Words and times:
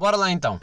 Bora 0.00 0.16
lá 0.16 0.30
então. 0.30 0.58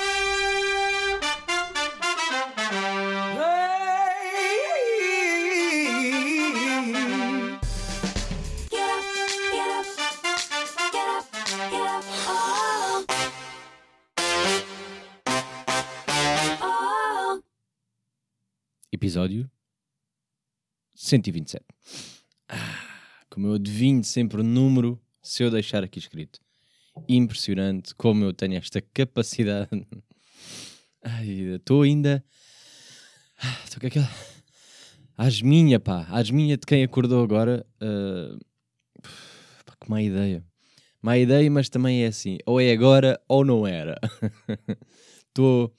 Episódio 18.91 19.47
127. 20.95 21.63
Ah, 22.49 22.57
como 23.29 23.45
eu 23.45 23.54
adivinho 23.54 24.04
sempre 24.04 24.41
o 24.41 24.43
número 24.43 24.99
se 25.21 25.43
eu 25.43 25.51
deixar 25.51 25.83
aqui 25.83 25.99
escrito. 25.99 26.46
Impressionante 27.07 27.93
como 27.95 28.23
eu 28.23 28.34
tenho 28.34 28.55
esta 28.55 28.82
capacidade. 28.82 29.70
Ai, 31.04 31.29
estou 31.55 31.83
ainda. 31.83 32.24
Ah, 33.42 33.62
Estou 33.64 33.80
com 33.80 33.88
aquela. 33.88 34.10
Asminha, 35.18 35.80
pá. 35.80 36.05
Asminha 36.10 36.58
de 36.58 36.66
quem 36.66 36.84
acordou 36.84 37.24
agora. 37.24 37.66
ah, 37.82 38.38
pá, 39.66 39.74
que 39.80 39.90
má 39.90 40.02
ideia. 40.02 40.44
Má 41.02 41.18
ideia, 41.18 41.50
mas 41.50 41.70
também 41.70 42.04
é 42.04 42.08
assim. 42.08 42.38
Ou 42.46 42.60
é 42.60 42.72
agora 42.72 43.20
ou 43.27 43.46
não 43.46 43.66
era. 43.66 44.00
Estou. 45.27 45.74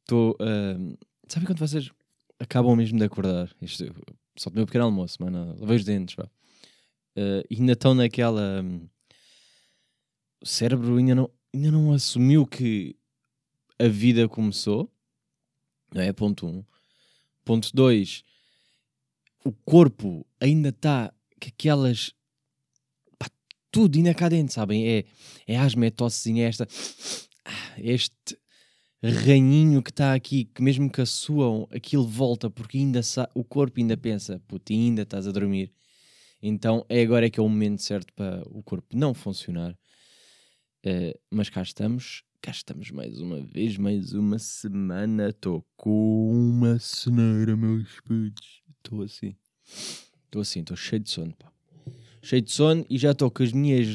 Estou. 0.00 0.36
sabe 1.28 1.46
quando 1.46 1.58
vocês 1.58 1.90
acabam 2.40 2.74
mesmo 2.74 2.98
de 2.98 3.04
acordar? 3.04 3.50
Isto, 3.60 3.84
só 4.36 4.48
tomei 4.50 4.62
um 4.62 4.66
pequeno 4.66 4.84
almoço, 4.86 5.22
mano. 5.22 5.54
Lavei 5.60 5.76
os 5.76 5.84
dentes, 5.84 6.14
pá. 6.14 6.28
E 7.50 7.56
ainda 7.58 7.72
estão 7.72 7.94
naquela. 7.94 8.62
hum, 8.62 8.88
o 10.40 10.46
cérebro 10.46 10.96
ainda 10.96 11.14
não, 11.14 11.30
ainda 11.54 11.70
não 11.70 11.92
assumiu 11.92 12.46
que 12.46 12.96
a 13.78 13.88
vida 13.88 14.28
começou. 14.28 14.90
Não 15.94 16.02
é? 16.02 16.12
Ponto 16.12 16.46
1. 16.46 16.50
Um. 16.50 16.64
Ponto 17.44 17.70
2. 17.74 18.24
O 19.44 19.52
corpo 19.52 20.26
ainda 20.40 20.68
está 20.68 21.12
com 21.40 21.48
aquelas. 21.48 22.12
pá, 23.18 23.28
tudo 23.70 23.96
ainda 23.96 24.14
cá 24.14 24.28
dentro, 24.28 24.52
sabem? 24.52 24.86
É, 24.86 25.04
é 25.46 25.56
asma, 25.56 25.86
é 25.86 25.90
tossezinha, 25.90 26.44
é 26.44 26.48
esta. 26.48 26.68
ah, 27.44 27.74
Este 27.78 28.38
ranhinho 29.02 29.82
que 29.82 29.90
está 29.90 30.12
aqui, 30.12 30.44
que 30.44 30.60
mesmo 30.60 30.90
que 30.90 31.00
a 31.00 31.06
suam, 31.06 31.68
aquilo 31.70 32.06
volta, 32.06 32.50
porque 32.50 32.78
ainda 32.78 33.00
o 33.34 33.44
corpo 33.44 33.78
ainda 33.78 33.96
pensa, 33.96 34.42
puto, 34.48 34.72
ainda 34.72 35.02
estás 35.02 35.26
a 35.26 35.32
dormir. 35.32 35.72
Então 36.42 36.84
é 36.88 37.00
agora 37.02 37.30
que 37.30 37.38
é 37.38 37.42
o 37.42 37.48
momento 37.48 37.82
certo 37.82 38.12
para 38.14 38.42
o 38.48 38.62
corpo 38.62 38.96
não 38.96 39.14
funcionar. 39.14 39.76
Eh, 40.90 41.12
mas 41.30 41.50
cá 41.50 41.60
estamos, 41.60 42.22
cá 42.40 42.50
estamos 42.50 42.90
mais 42.90 43.20
uma 43.20 43.42
vez, 43.42 43.76
mais 43.76 44.14
uma 44.14 44.38
semana. 44.38 45.28
Estou 45.28 45.62
com 45.76 46.30
uma 46.32 46.78
ceneira, 46.78 47.54
meus 47.54 48.00
putos. 48.00 48.62
Estou 48.78 49.02
assim, 49.02 49.36
estou 50.24 50.40
assim, 50.40 50.60
estou 50.60 50.76
cheio 50.78 51.02
de 51.02 51.10
sono, 51.10 51.34
pá. 51.36 51.52
Cheio 52.22 52.40
de 52.40 52.50
sono 52.50 52.86
e 52.88 52.96
já 52.96 53.10
estou 53.10 53.30
com 53.30 53.42
as 53.42 53.52
minhas. 53.52 53.86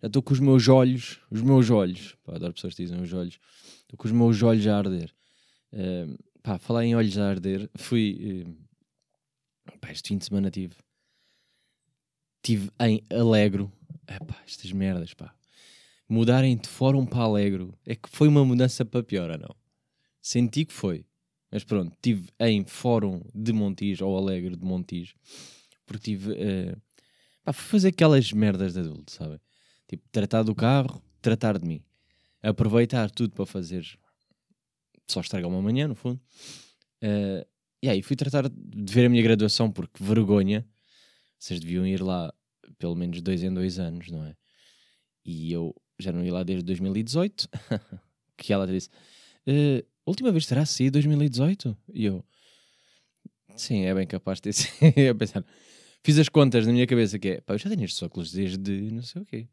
Já 0.00 0.06
estou 0.06 0.22
com 0.22 0.32
os 0.32 0.38
meus 0.38 0.68
olhos, 0.68 1.20
os 1.28 1.42
meus 1.42 1.70
olhos, 1.70 2.14
pá, 2.22 2.36
adoro 2.36 2.52
pessoas 2.52 2.76
que 2.76 2.84
dizem 2.84 3.02
os 3.02 3.12
olhos, 3.12 3.40
estou 3.80 3.98
com 3.98 4.06
os 4.06 4.12
meus 4.12 4.40
olhos 4.44 4.64
a 4.68 4.78
arder. 4.78 5.12
Eh, 5.72 6.06
pá, 6.40 6.56
falar 6.56 6.84
em 6.84 6.94
olhos 6.94 7.18
a 7.18 7.28
arder, 7.28 7.68
fui. 7.76 8.46
eh, 9.66 9.76
pá, 9.80 9.90
este 9.90 10.10
fim 10.10 10.18
de 10.18 10.24
semana 10.26 10.52
tive. 10.52 10.76
Tive 12.44 12.70
em 12.78 13.02
Alegro. 13.10 13.72
Epá, 14.06 14.40
estas 14.46 14.70
merdas, 14.70 15.14
pá. 15.14 15.34
Mudarem 16.12 16.58
de 16.58 16.68
fórum 16.68 17.06
para 17.06 17.22
Alegro. 17.22 17.74
É 17.86 17.96
que 17.96 18.06
foi 18.06 18.28
uma 18.28 18.44
mudança 18.44 18.84
para 18.84 19.02
pior, 19.02 19.30
ou 19.30 19.38
não? 19.38 19.56
Senti 20.20 20.66
que 20.66 20.72
foi. 20.74 21.06
Mas 21.50 21.64
pronto, 21.64 21.96
tive 22.02 22.28
em 22.38 22.66
fórum 22.66 23.22
de 23.34 23.50
Montijo, 23.50 24.04
ou 24.04 24.18
Alegre 24.18 24.54
de 24.54 24.62
Montijo. 24.62 25.14
Porque 25.86 26.10
tive. 26.10 26.34
eh, 26.36 26.76
pá, 27.42 27.54
fui 27.54 27.64
fazer 27.64 27.88
aquelas 27.88 28.30
merdas 28.30 28.74
de 28.74 28.80
adulto, 28.80 29.10
sabe? 29.10 29.40
Tipo, 29.88 30.06
tratar 30.12 30.42
do 30.42 30.54
carro, 30.54 31.02
tratar 31.22 31.58
de 31.58 31.66
mim. 31.66 31.82
Aproveitar 32.42 33.10
tudo 33.10 33.32
para 33.34 33.46
fazer. 33.46 33.86
Só 35.10 35.22
estragar 35.22 35.48
uma 35.48 35.62
manhã, 35.62 35.88
no 35.88 35.94
fundo. 35.94 36.20
Eh, 37.00 37.46
e 37.82 37.88
aí 37.88 38.02
fui 38.02 38.16
tratar 38.16 38.50
de 38.50 38.92
ver 38.92 39.06
a 39.06 39.08
minha 39.08 39.22
graduação, 39.22 39.72
porque 39.72 40.04
vergonha. 40.04 40.68
Vocês 41.38 41.58
deviam 41.58 41.86
ir 41.86 42.02
lá 42.02 42.30
pelo 42.78 42.94
menos 42.94 43.22
dois 43.22 43.42
em 43.42 43.52
dois 43.52 43.78
anos, 43.78 44.10
não 44.10 44.26
é? 44.26 44.36
E 45.24 45.50
eu 45.50 45.74
já 46.02 46.12
não 46.12 46.24
ia 46.24 46.32
lá 46.32 46.42
desde 46.42 46.64
2018. 46.64 47.48
que 48.36 48.52
ela 48.52 48.66
disse: 48.66 48.88
"Eh, 49.46 49.84
última 50.06 50.32
vez 50.32 50.46
terá 50.46 50.66
sido 50.66 50.94
2018? 50.94 51.76
E 51.94 52.06
eu, 52.06 52.24
sim, 53.56 53.84
é 53.84 53.94
bem 53.94 54.06
capaz 54.06 54.38
de 54.38 54.42
ter 54.42 54.52
sido. 54.52 54.72
eu 54.98 55.14
pensar, 55.14 55.44
fiz 56.02 56.18
as 56.18 56.28
contas 56.28 56.66
na 56.66 56.72
minha 56.72 56.86
cabeça 56.86 57.18
que 57.18 57.28
é, 57.28 57.40
pá, 57.40 57.54
eu 57.54 57.58
já 57.58 57.70
tenho 57.70 57.84
estes 57.84 58.02
óculos 58.02 58.32
desde 58.32 58.90
não 58.90 59.02
sei 59.02 59.22
o 59.22 59.24
quê. 59.24 59.48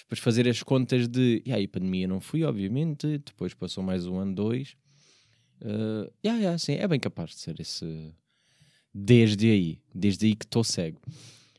Depois 0.00 0.18
fazer 0.18 0.48
as 0.48 0.62
contas 0.62 1.06
de, 1.06 1.42
e 1.44 1.52
aí, 1.52 1.68
pandemia 1.68 2.08
não 2.08 2.20
fui, 2.20 2.42
obviamente. 2.42 3.18
Depois 3.18 3.54
passou 3.54 3.82
mais 3.84 4.06
um 4.06 4.18
ano, 4.18 4.34
dois. 4.34 4.76
Uh, 5.60 6.10
yeah, 6.24 6.40
yeah, 6.40 6.58
sim, 6.58 6.74
é 6.74 6.86
bem 6.86 7.00
capaz 7.00 7.30
de 7.30 7.36
ser 7.36 7.60
esse. 7.60 8.12
Desde 8.92 9.50
aí, 9.50 9.82
desde 9.94 10.26
aí 10.26 10.34
que 10.34 10.44
estou 10.44 10.64
cego. 10.64 11.00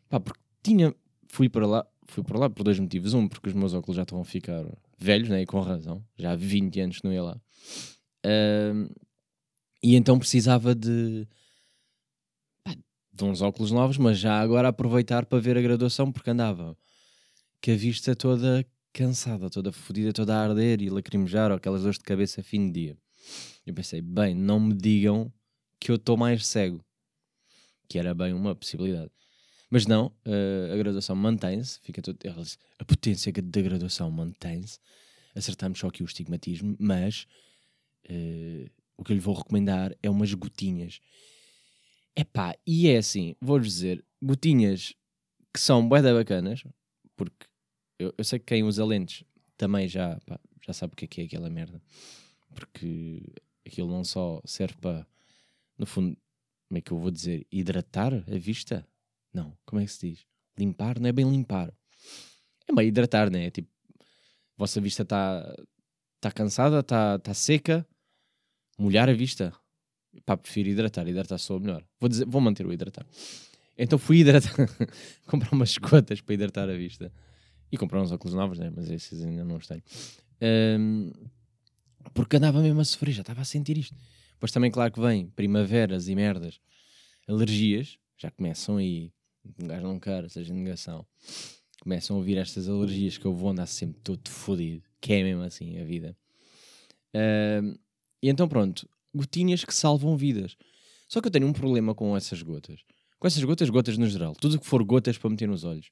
Pá, 0.10 0.20
porque 0.20 0.40
tinha, 0.64 0.94
fui 1.28 1.48
para 1.48 1.68
lá, 1.68 1.88
fui 2.10 2.24
para 2.24 2.40
lá 2.40 2.50
por 2.50 2.64
dois 2.64 2.80
motivos. 2.80 3.14
Um, 3.14 3.28
porque 3.28 3.50
os 3.50 3.54
meus 3.56 3.74
óculos 3.74 3.96
já 3.96 4.04
estão 4.04 4.20
a 4.20 4.26
ficar 4.26 4.66
velhos, 4.98 5.30
né? 5.30 5.42
E 5.42 5.46
com 5.46 5.60
razão. 5.62 6.04
Já 6.18 6.32
há 6.32 6.36
20 6.36 6.80
anos 6.82 7.00
que 7.00 7.06
não 7.06 7.14
ia 7.14 7.24
lá. 7.24 7.42
Uh, 8.26 8.94
e 9.82 9.96
então 9.96 10.20
precisava 10.20 10.76
de, 10.76 11.26
de 13.14 13.24
uns 13.24 13.42
óculos 13.42 13.72
novos, 13.72 13.98
mas 13.98 14.18
já 14.18 14.40
agora 14.40 14.68
aproveitar 14.68 15.26
para 15.26 15.40
ver 15.40 15.58
a 15.58 15.62
graduação, 15.62 16.12
porque 16.12 16.30
andava 16.30 16.78
com 17.64 17.72
a 17.72 17.76
vista 17.76 18.16
toda 18.16 18.66
cansada, 18.92 19.50
toda 19.50 19.72
fodida, 19.72 20.12
toda 20.12 20.36
a 20.36 20.44
arder 20.44 20.82
e 20.82 20.90
lacrimejar, 20.90 21.52
ou 21.52 21.58
aquelas 21.58 21.84
dores 21.84 21.98
de 21.98 22.04
cabeça 22.04 22.42
a 22.42 22.44
fim 22.44 22.68
de 22.68 22.82
dia. 22.82 22.98
Eu 23.66 23.74
pensei, 23.74 24.02
bem, 24.02 24.34
não 24.34 24.60
me 24.60 24.74
digam 24.74 25.32
que 25.80 25.92
eu 25.92 25.96
estou 25.96 26.18
mais 26.18 26.46
cego, 26.46 26.84
que 27.88 28.00
era 28.00 28.14
bem 28.14 28.34
uma 28.34 28.56
possibilidade. 28.56 29.12
Mas 29.70 29.86
não, 29.86 30.12
eh, 30.26 30.72
a 30.74 30.78
graduação 30.78 31.16
mantém-se, 31.16 31.80
fica 31.82 32.02
todo, 32.02 32.18
disse, 32.18 32.58
a 32.80 32.86
potência 32.86 33.32
da 33.32 33.62
graduação 33.62 34.10
mantém-se, 34.10 34.80
acertamos 35.36 35.80
só 35.80 35.88
aqui 35.88 36.02
o 36.02 36.06
estigmatismo, 36.06 36.76
mas 36.80 37.28
eh, 38.06 38.70
o 38.98 39.04
que 39.04 39.12
eu 39.12 39.16
lhe 39.16 39.22
vou 39.22 39.36
recomendar 39.36 39.96
é 40.02 40.10
umas 40.10 40.34
gotinhas. 40.34 41.00
Epá, 42.16 42.56
e 42.66 42.90
é 42.90 42.98
assim, 42.98 43.36
vou-vos 43.40 43.68
dizer, 43.68 44.04
gotinhas 44.22 44.94
que 45.54 45.60
são 45.60 45.88
bué 45.88 46.02
bacanas, 46.02 46.64
porque 47.16 47.46
eu, 47.98 48.14
eu 48.18 48.24
sei 48.24 48.40
que 48.40 48.46
quem 48.46 48.64
usa 48.64 48.84
lentes 48.84 49.24
também 49.56 49.88
já, 49.88 50.20
pá, 50.26 50.40
já 50.66 50.74
sabe 50.74 50.94
o 50.94 50.96
que 50.96 51.06
é 51.06 51.08
que 51.08 51.22
é 51.22 51.24
aquela 51.26 51.50
merda. 51.50 51.82
Porque 52.54 53.24
aquilo 53.66 53.90
não 53.90 54.04
só 54.04 54.42
serve 54.46 54.76
para, 54.82 55.08
no 55.78 55.86
fundo, 55.86 56.18
como 56.68 56.78
é 56.78 56.82
que 56.82 56.92
eu 56.92 57.00
vou 57.00 57.12
dizer, 57.12 57.46
hidratar 57.52 58.14
a 58.14 58.38
vista? 58.38 58.88
Não, 59.34 59.58
como 59.66 59.82
é 59.82 59.86
que 59.86 59.92
se 59.92 60.10
diz? 60.10 60.26
Limpar? 60.58 61.00
Não 61.00 61.10
é 61.10 61.12
bem 61.12 61.30
limpar. 61.30 61.74
É 62.68 62.74
meio 62.74 62.88
hidratar, 62.88 63.32
né? 63.32 63.50
Tipo, 63.50 63.70
a 63.98 64.04
vossa 64.58 64.82
vista 64.82 65.04
está 65.04 65.56
tá 66.20 66.32
cansada, 66.32 66.80
está 66.80 67.18
tá 67.20 67.34
seca, 67.34 67.88
molhar 68.78 69.10
a 69.10 69.14
vista. 69.14 69.54
Pá, 70.26 70.36
prefiro 70.36 70.70
hidratar, 70.70 71.08
hidratar 71.08 71.38
sou 71.38 71.60
melhor. 71.60 71.84
Vou, 72.00 72.10
dizer, 72.10 72.26
vou 72.26 72.42
manter 72.42 72.66
o 72.66 72.74
hidratar. 72.74 73.06
Então 73.78 73.98
fui 73.98 74.18
hidratar, 74.18 74.54
comprar 75.28 75.54
umas 75.54 75.78
gotas 75.78 76.20
para 76.22 76.34
hidratar 76.34 76.70
a 76.70 76.74
vista. 76.74 77.12
E 77.72 77.78
comprar 77.78 78.02
uns 78.02 78.12
óculos 78.12 78.34
novos, 78.34 78.58
né? 78.58 78.72
Mas 78.76 78.90
esses 78.90 79.24
ainda 79.24 79.44
não 79.44 79.58
os 79.58 79.68
tenho. 79.68 79.84
Ahm, 80.42 81.12
porque 82.14 82.38
andava 82.38 82.62
mesmo 82.62 82.82
a 82.82 82.86
sofrer, 82.86 83.14
já 83.14 83.22
estava 83.22 83.42
a 83.42 83.46
sentir 83.46 83.78
isto. 83.78 83.96
Depois 84.34 84.52
também, 84.52 84.72
claro 84.72 84.92
que 84.92 85.00
vem 85.00 85.28
primaveras 85.28 86.08
e 86.08 86.16
merdas, 86.16 86.60
alergias, 87.28 87.98
já 88.18 88.32
começam 88.32 88.78
aí, 88.78 89.12
um 89.58 89.68
gajo 89.68 89.84
não 89.84 90.00
quer, 90.00 90.30
seja 90.30 90.54
negação, 90.54 91.06
começam 91.82 92.16
a 92.16 92.20
ouvir 92.20 92.38
estas 92.38 92.68
alergias 92.68 93.18
que 93.18 93.26
eu 93.26 93.34
vou 93.34 93.50
andar 93.50 93.66
sempre 93.66 94.00
todo 94.02 94.30
fodido, 94.30 94.84
que 95.00 95.14
é 95.14 95.24
mesmo 95.24 95.44
assim 95.44 95.80
a 95.80 95.84
vida. 95.84 96.16
Ahm, 97.14 97.76
e 98.22 98.30
então 98.30 98.48
pronto, 98.48 98.88
gotinhas 99.14 99.64
que 99.64 99.74
salvam 99.74 100.16
vidas. 100.18 100.56
Só 101.08 101.22
que 101.22 101.28
eu 101.28 101.32
tenho 101.32 101.48
um 101.48 101.54
problema 101.54 101.96
com 101.96 102.16
essas 102.16 102.42
gotas. 102.42 102.82
Com 103.18 103.28
essas 103.28 103.44
gotas, 103.44 103.70
gotas 103.70 103.98
no 103.98 104.08
geral. 104.08 104.36
Tudo 104.36 104.56
o 104.56 104.60
que 104.60 104.68
for 104.68 104.84
gotas 104.84 105.18
para 105.18 105.30
meter 105.30 105.48
nos 105.48 105.64
olhos. 105.64 105.90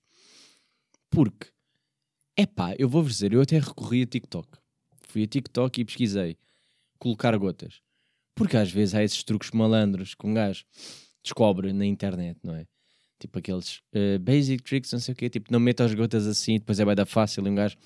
Porque, 1.09 1.48
epá, 2.38 2.75
eu 2.77 2.88
vou-vos 2.88 3.13
dizer, 3.13 3.33
eu 3.33 3.42
até 3.42 3.57
recorri 3.57 4.04
a 4.04 4.06
TikTok. 4.06 4.48
Fui 5.07 5.24
a 5.24 5.27
TikTok 5.27 5.81
e 5.81 5.86
pesquisei 5.86 6.38
colocar 7.00 7.36
gotas. 7.38 7.81
Porque 8.36 8.56
às 8.56 8.71
vezes 8.71 8.94
há 8.94 9.04
esses 9.04 9.24
truques 9.24 9.51
malandros 9.51 10.13
que 10.13 10.27
um 10.27 10.33
gajo 10.33 10.63
descobre 11.24 11.74
na 11.74 11.86
internet, 11.86 12.39
não 12.44 12.56
é? 12.56 12.68
Tipo 13.19 13.39
aqueles 13.39 13.81
eh, 13.93 14.17
basic 14.19 14.63
tricks, 14.63 14.91
não 14.91 14.99
sei 14.99 15.13
o 15.13 15.15
quê. 15.15 15.29
Tipo, 15.29 15.51
não 15.51 15.59
meta 15.59 15.83
as 15.83 15.93
gotas 15.93 16.27
assim, 16.27 16.59
depois 16.59 16.79
é 16.79 16.85
bem 16.85 17.05
fácil 17.05 17.45
e 17.45 17.49
um 17.49 17.55
gajo 17.55 17.77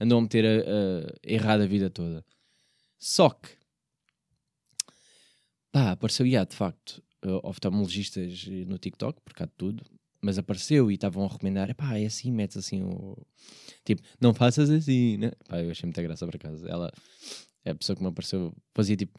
andou 0.00 0.18
a 0.18 0.22
meter 0.22 0.44
a, 0.44 0.48
a, 0.48 1.14
errado 1.22 1.62
a 1.62 1.66
vida 1.66 1.90
toda. 1.90 2.24
Só 2.98 3.30
que, 3.30 3.48
pá, 5.70 5.92
apareceu, 5.92 6.26
e 6.26 6.36
há, 6.36 6.44
de 6.44 6.56
facto, 6.56 7.02
eh, 7.22 7.40
oftalmologistas 7.42 8.46
no 8.66 8.78
TikTok, 8.78 9.20
por 9.22 9.34
cá 9.34 9.44
de 9.44 9.52
tudo, 9.56 9.84
mas 10.20 10.38
apareceu 10.38 10.90
e 10.90 10.94
estavam 10.94 11.24
a 11.24 11.28
recomendar, 11.28 11.74
pá, 11.74 11.98
é 11.98 12.06
assim, 12.06 12.32
metes 12.32 12.56
assim 12.56 12.82
o... 12.82 13.16
Tipo, 13.84 14.02
não 14.20 14.34
faças 14.34 14.68
assim, 14.70 15.16
né? 15.16 15.32
Pá, 15.48 15.60
eu 15.60 15.70
achei 15.70 15.86
muita 15.86 16.02
graça 16.02 16.26
por 16.26 16.34
acaso. 16.36 16.66
Ela, 16.66 16.92
é 17.64 17.70
a 17.70 17.74
pessoa 17.74 17.96
que 17.96 18.02
me 18.02 18.08
apareceu, 18.08 18.52
fazia 18.74 18.96
tipo, 18.96 19.18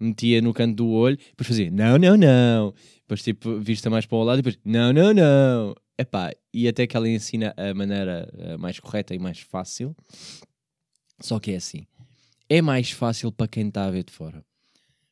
metia 0.00 0.40
no 0.40 0.52
canto 0.54 0.76
do 0.76 0.88
olho, 0.90 1.16
depois 1.16 1.48
fazia, 1.48 1.70
não, 1.70 1.98
não, 1.98 2.16
não. 2.16 2.74
Depois 3.00 3.22
tipo, 3.22 3.58
vista 3.58 3.88
mais 3.90 4.06
para 4.06 4.18
o 4.18 4.22
lado 4.24 4.38
e 4.38 4.42
depois, 4.42 4.58
não, 4.64 4.92
não, 4.92 5.12
não. 5.14 5.74
Epá, 5.98 6.32
e 6.54 6.68
até 6.68 6.86
que 6.86 6.96
ela 6.96 7.08
ensina 7.08 7.52
a 7.56 7.74
maneira 7.74 8.28
eh, 8.38 8.56
mais 8.56 8.78
correta 8.78 9.14
e 9.14 9.18
mais 9.18 9.40
fácil. 9.40 9.96
Só 11.20 11.40
que 11.40 11.50
é 11.52 11.56
assim, 11.56 11.86
é 12.48 12.62
mais 12.62 12.90
fácil 12.90 13.32
para 13.32 13.48
quem 13.48 13.66
está 13.68 13.84
a 13.86 13.90
ver 13.90 14.04
de 14.04 14.12
fora. 14.12 14.44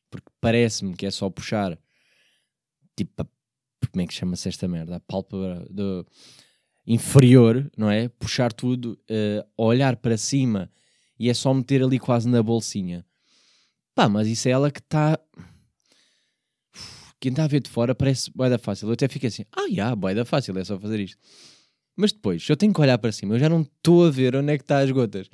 Porque 0.09 0.27
parece-me 0.39 0.95
que 0.95 1.05
é 1.05 1.11
só 1.11 1.29
puxar, 1.29 1.77
tipo, 2.95 3.21
a- 3.21 3.27
como 3.91 4.01
é 4.01 4.07
que 4.07 4.13
chama-se 4.13 4.47
esta 4.47 4.67
merda? 4.67 4.95
A 4.95 4.99
pálpebra 5.01 5.65
do 5.69 6.05
inferior, 6.85 7.69
não 7.77 7.89
é? 7.91 8.07
Puxar 8.07 8.53
tudo, 8.53 8.97
eh, 9.09 9.45
olhar 9.57 9.97
para 9.97 10.17
cima 10.17 10.71
e 11.19 11.29
é 11.29 11.33
só 11.33 11.53
meter 11.53 11.83
ali 11.83 11.99
quase 11.99 12.29
na 12.29 12.41
bolsinha. 12.41 13.05
Pá, 13.97 14.07
mas 14.07 14.27
isso 14.27 14.47
é 14.47 14.51
ela 14.51 14.69
que 14.69 14.79
está. 14.79 15.19
Quem 17.19 17.31
está 17.31 17.45
a 17.45 17.47
ver 17.47 17.61
de 17.61 17.69
fora 17.71 17.95
parece 17.95 18.29
boeda 18.29 18.59
fácil. 18.59 18.87
Eu 18.87 18.93
até 18.93 19.07
fico 19.07 19.25
assim, 19.25 19.43
ah, 19.51 19.65
já, 19.71 19.95
boeda 19.95 20.23
fácil, 20.23 20.55
é 20.59 20.63
só 20.63 20.79
fazer 20.79 20.99
isto. 20.99 21.17
Mas 21.95 22.11
depois, 22.11 22.47
eu 22.47 22.55
tenho 22.55 22.71
que 22.71 22.79
olhar 22.79 22.99
para 22.99 23.11
cima, 23.11 23.33
eu 23.33 23.39
já 23.39 23.49
não 23.49 23.61
estou 23.61 24.05
a 24.05 24.11
ver 24.11 24.35
onde 24.35 24.53
é 24.53 24.57
que 24.59 24.63
está 24.63 24.81
as 24.81 24.91
gotas. 24.91 25.27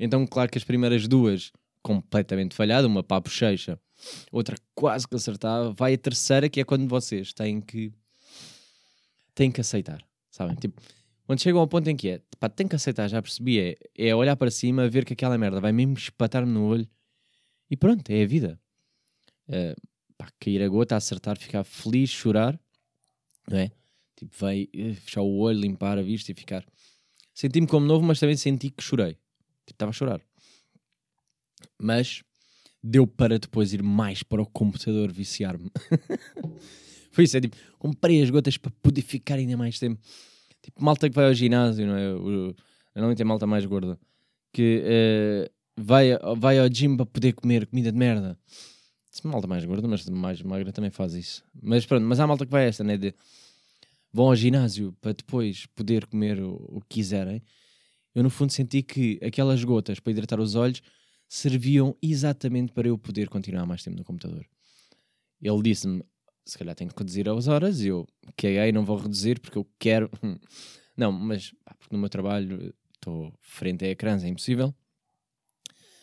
Então, 0.00 0.26
claro 0.26 0.50
que 0.50 0.56
as 0.56 0.64
primeiras 0.64 1.06
duas, 1.06 1.52
completamente 1.82 2.54
falhada, 2.54 2.86
uma 2.86 3.02
para 3.02 3.18
a 3.18 3.20
bochecha, 3.20 3.78
outra 4.32 4.56
quase 4.74 5.06
que 5.06 5.14
acertava, 5.14 5.74
vai 5.74 5.92
a 5.92 5.98
terceira, 5.98 6.48
que 6.48 6.62
é 6.62 6.64
quando 6.64 6.88
vocês 6.88 7.34
têm 7.34 7.60
que 7.60 7.92
têm 9.34 9.52
que 9.52 9.60
aceitar, 9.60 10.02
sabem? 10.30 10.56
Tipo, 10.56 10.80
quando 11.26 11.42
chegam 11.42 11.60
ao 11.60 11.68
ponto 11.68 11.86
em 11.90 11.94
que 11.94 12.08
é, 12.08 12.22
pá, 12.40 12.48
tem 12.48 12.66
que 12.66 12.74
aceitar, 12.74 13.06
já 13.06 13.20
percebi, 13.20 13.60
é, 13.60 13.76
é 13.98 14.14
olhar 14.14 14.34
para 14.34 14.50
cima, 14.50 14.88
ver 14.88 15.04
que 15.04 15.12
aquela 15.12 15.36
merda 15.36 15.60
vai 15.60 15.72
mesmo 15.72 15.92
espatar-me 15.92 16.50
no 16.50 16.64
olho 16.64 16.88
e 17.70 17.76
pronto, 17.76 18.08
é 18.10 18.22
a 18.22 18.26
vida. 18.26 18.60
Eh, 19.48 19.74
pá, 20.16 20.28
cair 20.40 20.62
a 20.62 20.68
gota, 20.68 20.96
acertar, 20.96 21.38
ficar 21.38 21.64
feliz, 21.64 22.10
chorar, 22.10 22.58
não 23.48 23.58
é? 23.58 23.70
Tipo, 24.16 24.34
vai 24.36 24.68
eh, 24.74 24.94
fechar 24.94 25.22
o 25.22 25.38
olho, 25.38 25.60
limpar 25.60 25.98
a 25.98 26.02
vista 26.02 26.32
e 26.32 26.34
ficar. 26.34 26.64
Senti-me 27.34 27.66
como 27.66 27.86
novo, 27.86 28.04
mas 28.04 28.18
também 28.18 28.36
senti 28.36 28.70
que 28.70 28.82
chorei. 28.82 29.12
Tipo, 29.64 29.72
estava 29.72 29.90
a 29.90 29.92
chorar. 29.92 30.20
Mas 31.80 32.24
deu 32.82 33.06
para 33.06 33.38
depois 33.38 33.72
ir 33.72 33.82
mais 33.82 34.22
para 34.22 34.42
o 34.42 34.46
computador 34.46 35.12
viciar-me. 35.12 35.70
Foi 37.12 37.24
isso, 37.24 37.36
é 37.36 37.40
tipo, 37.40 37.56
comprei 37.78 38.22
as 38.22 38.30
gotas 38.30 38.56
para 38.56 38.72
poder 38.82 39.02
ficar 39.02 39.36
ainda 39.36 39.56
mais 39.56 39.78
tempo. 39.78 40.00
Tipo, 40.62 40.82
malta 40.84 41.08
que 41.08 41.14
vai 41.14 41.26
ao 41.26 41.34
ginásio, 41.34 41.86
não 41.86 41.96
é? 41.96 42.14
O, 42.14 42.54
normalmente 42.94 43.22
é 43.22 43.24
malta 43.24 43.46
mais 43.46 43.64
gorda. 43.64 43.98
Que 44.52 44.82
eh, 44.84 45.50
vai, 45.78 46.10
vai 46.36 46.58
ao 46.58 46.68
gym 46.68 46.96
para 46.96 47.06
poder 47.06 47.32
comer 47.32 47.66
comida 47.66 47.92
de 47.92 47.98
merda. 47.98 48.38
Se 49.10 49.26
malta 49.26 49.46
mais 49.46 49.64
gorda, 49.64 49.88
mas 49.88 50.08
mais 50.08 50.42
magra 50.42 50.72
também 50.72 50.90
faz 50.90 51.14
isso. 51.14 51.44
Mas 51.60 51.86
pronto, 51.86 52.04
mas 52.04 52.20
há 52.20 52.26
malta 52.26 52.44
que 52.44 52.52
vai 52.52 52.66
esta, 52.66 52.84
né? 52.84 52.96
De, 52.96 53.14
vão 54.12 54.26
ao 54.26 54.36
ginásio 54.36 54.92
para 55.00 55.12
depois 55.12 55.66
poder 55.74 56.06
comer 56.06 56.40
o, 56.40 56.54
o 56.68 56.80
que 56.80 56.96
quiserem. 56.96 57.42
Eu 58.14 58.22
no 58.22 58.30
fundo 58.30 58.52
senti 58.52 58.82
que 58.82 59.18
aquelas 59.22 59.62
gotas 59.64 60.00
para 60.00 60.10
hidratar 60.12 60.40
os 60.40 60.54
olhos 60.54 60.82
serviam 61.28 61.96
exatamente 62.02 62.72
para 62.72 62.88
eu 62.88 62.98
poder 62.98 63.28
continuar 63.28 63.66
mais 63.66 63.82
tempo 63.82 63.96
no 63.96 64.04
computador. 64.04 64.46
Ele 65.40 65.62
disse-me, 65.62 66.02
se 66.44 66.58
calhar 66.58 66.74
tenho 66.74 66.90
que 66.90 66.98
reduzir 66.98 67.28
as 67.28 67.46
horas, 67.46 67.80
e 67.80 67.88
eu 67.88 68.06
caguei, 68.36 68.72
não 68.72 68.84
vou 68.84 68.96
reduzir 68.96 69.38
porque 69.40 69.58
eu 69.58 69.66
quero. 69.78 70.10
Não, 70.96 71.12
mas 71.12 71.54
porque 71.78 71.94
no 71.94 72.00
meu 72.00 72.08
trabalho 72.08 72.74
estou 72.92 73.32
frente 73.40 73.84
a 73.84 73.88
ecrãs, 73.88 74.24
é 74.24 74.28
impossível. 74.28 74.74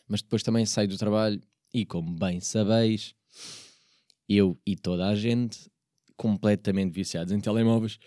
Mas 0.07 0.21
depois 0.21 0.43
também 0.43 0.65
saio 0.65 0.87
do 0.87 0.97
trabalho 0.97 1.41
e, 1.73 1.85
como 1.85 2.15
bem 2.15 2.39
sabeis, 2.39 3.13
eu 4.29 4.57
e 4.65 4.75
toda 4.75 5.07
a 5.07 5.15
gente 5.15 5.69
completamente 6.15 6.93
viciados 6.93 7.33
em 7.33 7.39
telemóveis. 7.39 7.97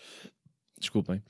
Desculpem. 0.79 1.23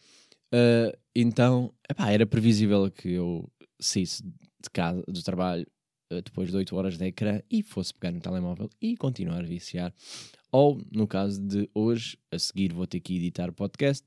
Ah, 0.52 0.96
então, 1.14 1.72
epá, 1.88 2.10
era 2.10 2.26
previsível 2.26 2.90
que 2.90 3.10
eu 3.12 3.50
saísse 3.80 4.22
de 4.22 4.70
casa, 4.72 5.02
do 5.06 5.22
trabalho, 5.22 5.66
ah, 6.10 6.20
depois 6.20 6.50
de 6.50 6.56
8 6.56 6.76
horas 6.76 6.96
de 6.96 7.04
ecrã 7.06 7.40
e 7.50 7.62
fosse 7.62 7.92
pegar 7.94 8.12
no 8.12 8.20
telemóvel 8.20 8.68
e 8.80 8.96
continuar 8.96 9.40
a 9.40 9.46
viciar. 9.46 9.94
Ou, 10.50 10.80
no 10.90 11.06
caso 11.06 11.40
de 11.40 11.68
hoje, 11.74 12.18
a 12.30 12.38
seguir 12.38 12.72
vou 12.72 12.86
ter 12.86 13.00
que 13.00 13.16
editar 13.16 13.50
o 13.50 13.52
podcast, 13.52 14.04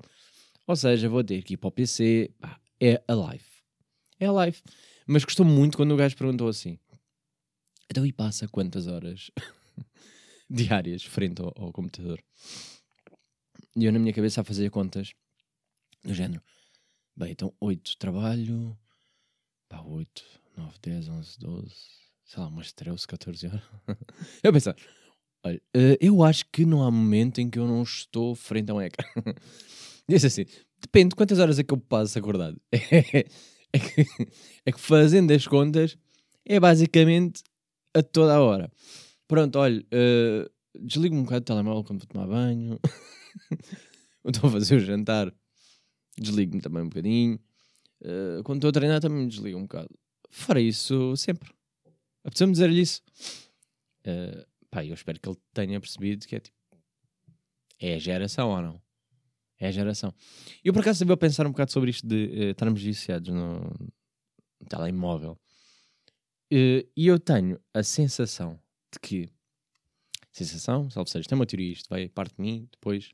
ou 0.67 0.75
seja, 0.75 1.09
vou 1.09 1.23
ter 1.23 1.43
que 1.43 1.53
ir 1.53 1.57
para 1.57 1.67
o 1.67 1.71
PC. 1.71 2.31
É 2.79 3.01
a 3.07 3.13
live. 3.13 3.45
É 4.19 4.25
a 4.25 4.31
live. 4.31 4.57
Mas 5.11 5.25
gostou 5.25 5.45
muito 5.45 5.75
quando 5.75 5.91
o 5.91 5.97
gajo 5.97 6.15
perguntou 6.15 6.47
assim: 6.47 6.79
então 7.89 8.05
e 8.05 8.13
passa 8.13 8.47
quantas 8.47 8.87
horas 8.87 9.29
diárias 10.49 11.03
frente 11.03 11.41
ao, 11.41 11.51
ao 11.57 11.73
computador? 11.73 12.23
E 13.75 13.83
eu 13.83 13.91
na 13.91 13.99
minha 13.99 14.13
cabeça 14.13 14.39
a 14.39 14.43
fazer 14.45 14.69
contas 14.69 15.11
do 16.01 16.13
género. 16.13 16.41
Bem, 17.13 17.31
então 17.31 17.53
8 17.59 17.97
trabalho, 17.97 18.77
pá, 19.67 19.81
8, 19.81 20.23
9, 20.55 20.77
10, 20.81 21.09
11, 21.09 21.39
12, 21.39 21.75
sei 22.23 22.41
lá, 22.41 22.47
umas 22.47 22.71
13, 22.71 23.05
14 23.05 23.47
horas. 23.47 23.63
eu 24.41 24.53
pensar, 24.53 24.77
olha, 25.43 25.61
eh, 25.73 25.97
eu 25.99 26.23
acho 26.23 26.45
que 26.53 26.65
não 26.65 26.83
há 26.83 26.89
momento 26.89 27.41
em 27.41 27.49
que 27.49 27.59
eu 27.59 27.67
não 27.67 27.83
estou 27.83 28.33
frente 28.33 28.71
a 28.71 28.75
um 28.75 28.81
ecrã. 28.81 29.05
Disse 30.07 30.27
assim, 30.27 30.45
depende 30.79 31.09
de 31.09 31.15
quantas 31.15 31.37
horas 31.37 31.59
é 31.59 31.65
que 31.65 31.73
eu 31.73 31.77
passo 31.77 32.17
acordado. 32.17 32.57
É, 33.73 33.79
que, 33.79 34.05
é 34.65 34.71
que 34.71 34.79
fazendo 34.79 35.31
as 35.31 35.47
contas 35.47 35.97
é 36.45 36.59
basicamente 36.59 37.43
a 37.93 38.01
toda 38.01 38.35
a 38.35 38.41
hora. 38.41 38.71
Pronto, 39.27 39.59
olha, 39.59 39.85
eh, 39.91 40.49
desligo 40.79 41.15
um 41.15 41.23
bocado 41.23 41.41
o 41.41 41.45
telemóvel 41.45 41.83
quando 41.83 41.99
vou 41.99 42.07
tomar 42.07 42.27
banho. 42.27 42.79
Estou 44.25 44.49
a 44.49 44.53
fazer 44.53 44.75
o 44.75 44.79
jantar, 44.79 45.33
desligo-me 46.17 46.61
também 46.61 46.83
um 46.83 46.89
bocadinho. 46.89 47.39
Eh, 48.03 48.41
quando 48.43 48.57
estou 48.59 48.69
a 48.69 48.73
treinar, 48.73 48.99
também 48.99 49.23
me 49.23 49.27
desligo 49.27 49.57
um 49.57 49.63
bocado. 49.63 49.89
Fora 50.29 50.59
isso, 50.61 51.15
sempre. 51.17 51.49
Apeteceu-me 52.23 52.53
dizer-lhe 52.53 52.81
isso. 52.81 53.01
Eh, 54.03 54.45
pá, 54.69 54.85
eu 54.85 54.93
espero 54.93 55.19
que 55.19 55.29
ele 55.29 55.37
tenha 55.53 55.79
percebido 55.79 56.27
que 56.27 56.35
é 56.35 56.39
tipo. 56.39 56.57
É 57.79 57.95
a 57.95 57.99
geração 57.99 58.49
ou 58.49 58.61
não? 58.61 58.81
É 59.61 59.67
a 59.67 59.71
geração. 59.71 60.11
Eu 60.63 60.73
por 60.73 60.79
acaso 60.79 61.09
a 61.09 61.17
pensar 61.17 61.45
um 61.45 61.51
bocado 61.51 61.71
sobre 61.71 61.91
isto 61.91 62.07
de 62.07 62.47
eh, 62.47 62.49
estarmos 62.49 62.81
viciados 62.81 63.29
no, 63.29 63.59
no 64.59 64.67
telemóvel. 64.67 65.39
Eh, 66.51 66.87
e 66.97 67.05
eu 67.05 67.19
tenho 67.19 67.61
a 67.71 67.83
sensação 67.83 68.59
de 68.91 68.99
que. 68.99 69.29
Sensação, 70.31 70.89
salvo 70.89 71.07
seja, 71.07 71.21
isto 71.21 71.33
é 71.33 71.35
uma 71.35 71.45
teoria, 71.45 71.73
isto 71.73 71.87
vai 71.89 72.09
parte 72.09 72.35
de 72.37 72.41
mim, 72.41 72.67
depois 72.71 73.11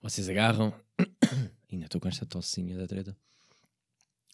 vocês 0.00 0.28
agarram. 0.28 0.72
Ainda 1.72 1.86
estou 1.86 2.00
com 2.00 2.06
esta 2.06 2.24
tossinha 2.24 2.76
da 2.76 2.86
treta. 2.86 3.16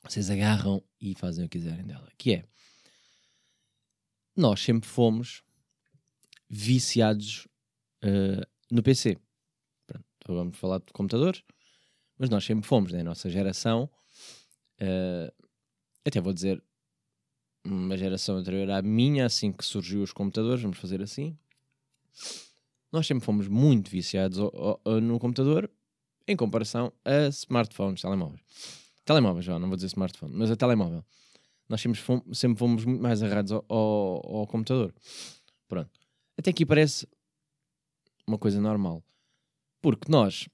Vocês 0.04 0.28
agarram 0.28 0.84
e 1.00 1.14
fazem 1.14 1.46
o 1.46 1.48
que 1.48 1.58
quiserem 1.58 1.86
dela. 1.86 2.12
Que 2.18 2.34
é. 2.34 2.44
Nós 4.36 4.60
sempre 4.60 4.86
fomos 4.86 5.42
viciados 6.50 7.48
eh, 8.02 8.46
no 8.70 8.82
PC. 8.82 9.16
Vamos 10.26 10.56
falar 10.58 10.78
de 10.78 10.92
computadores, 10.92 11.42
mas 12.18 12.28
nós 12.30 12.44
sempre 12.44 12.66
fomos, 12.66 12.92
né? 12.92 13.02
Nossa 13.02 13.28
geração. 13.30 13.88
eh, 14.78 15.32
até 16.06 16.20
vou 16.20 16.32
dizer 16.32 16.62
uma 17.64 17.96
geração 17.96 18.36
anterior 18.36 18.70
à 18.70 18.80
minha, 18.80 19.26
assim 19.26 19.52
que 19.52 19.64
surgiu 19.64 20.02
os 20.02 20.12
computadores, 20.12 20.62
vamos 20.62 20.78
fazer 20.78 21.02
assim. 21.02 21.36
Nós 22.90 23.06
sempre 23.06 23.24
fomos 23.24 23.46
muito 23.46 23.90
viciados 23.90 24.38
ao- 24.38 24.80
ao- 24.84 25.00
no 25.00 25.18
computador 25.18 25.70
em 26.26 26.36
comparação 26.36 26.92
a 27.04 27.28
smartphones, 27.28 28.00
telemóveis. 28.02 28.40
Telemóveis, 29.04 29.44
já, 29.44 29.58
não 29.58 29.68
vou 29.68 29.76
dizer 29.76 29.86
smartphone, 29.88 30.34
mas 30.34 30.50
a 30.50 30.56
telemóvel. 30.56 31.04
Nós 31.68 31.80
sempre 31.80 32.00
fomos, 32.00 32.38
sempre 32.38 32.58
fomos 32.58 32.84
muito 32.84 33.02
mais 33.02 33.22
agarrados 33.22 33.52
ao, 33.52 33.64
ao 33.68 34.46
computador. 34.46 34.94
Pronto. 35.68 35.90
Até 36.38 36.50
aqui 36.50 36.64
parece 36.66 37.06
uma 38.26 38.38
coisa 38.38 38.60
normal. 38.60 39.02
Porque 39.80 40.10
nós 40.10 40.48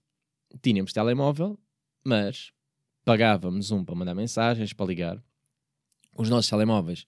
tínhamos 0.63 0.93
telemóvel, 0.93 1.59
mas 2.05 2.53
pagávamos 3.05 3.71
um 3.71 3.85
para 3.85 3.95
mandar 3.95 4.15
mensagens, 4.15 4.73
para 4.73 4.87
ligar. 4.87 5.23
Os 6.17 6.29
nossos 6.29 6.51
telemóveis 6.51 7.07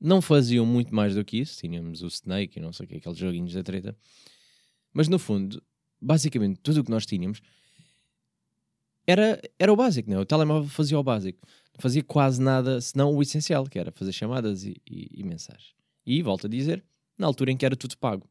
não 0.00 0.22
faziam 0.22 0.64
muito 0.64 0.94
mais 0.94 1.14
do 1.14 1.24
que 1.24 1.38
isso. 1.38 1.58
Tínhamos 1.58 2.02
o 2.02 2.06
Snake 2.06 2.58
e 2.58 2.62
não 2.62 2.72
sei 2.72 2.86
o 2.86 2.88
que, 2.88 2.96
aqueles 2.96 3.18
joguinhos 3.18 3.52
da 3.52 3.62
treta. 3.62 3.96
Mas 4.92 5.08
no 5.08 5.18
fundo, 5.18 5.62
basicamente 6.00 6.60
tudo 6.60 6.80
o 6.80 6.84
que 6.84 6.90
nós 6.90 7.04
tínhamos 7.04 7.40
era, 9.06 9.40
era 9.58 9.72
o 9.72 9.76
básico, 9.76 10.10
né? 10.10 10.18
o 10.18 10.26
telemóvel 10.26 10.68
fazia 10.68 10.98
o 10.98 11.02
básico. 11.02 11.40
Não 11.72 11.80
fazia 11.80 12.02
quase 12.02 12.40
nada 12.40 12.80
senão 12.80 13.14
o 13.14 13.22
essencial, 13.22 13.64
que 13.64 13.78
era 13.78 13.90
fazer 13.90 14.12
chamadas 14.12 14.64
e, 14.64 14.80
e, 14.86 15.20
e 15.20 15.24
mensagens. 15.24 15.74
E, 16.04 16.22
volto 16.22 16.46
a 16.46 16.50
dizer, 16.50 16.84
na 17.16 17.26
altura 17.26 17.50
em 17.50 17.56
que 17.56 17.64
era 17.64 17.74
tudo 17.74 17.96
pago. 17.96 18.28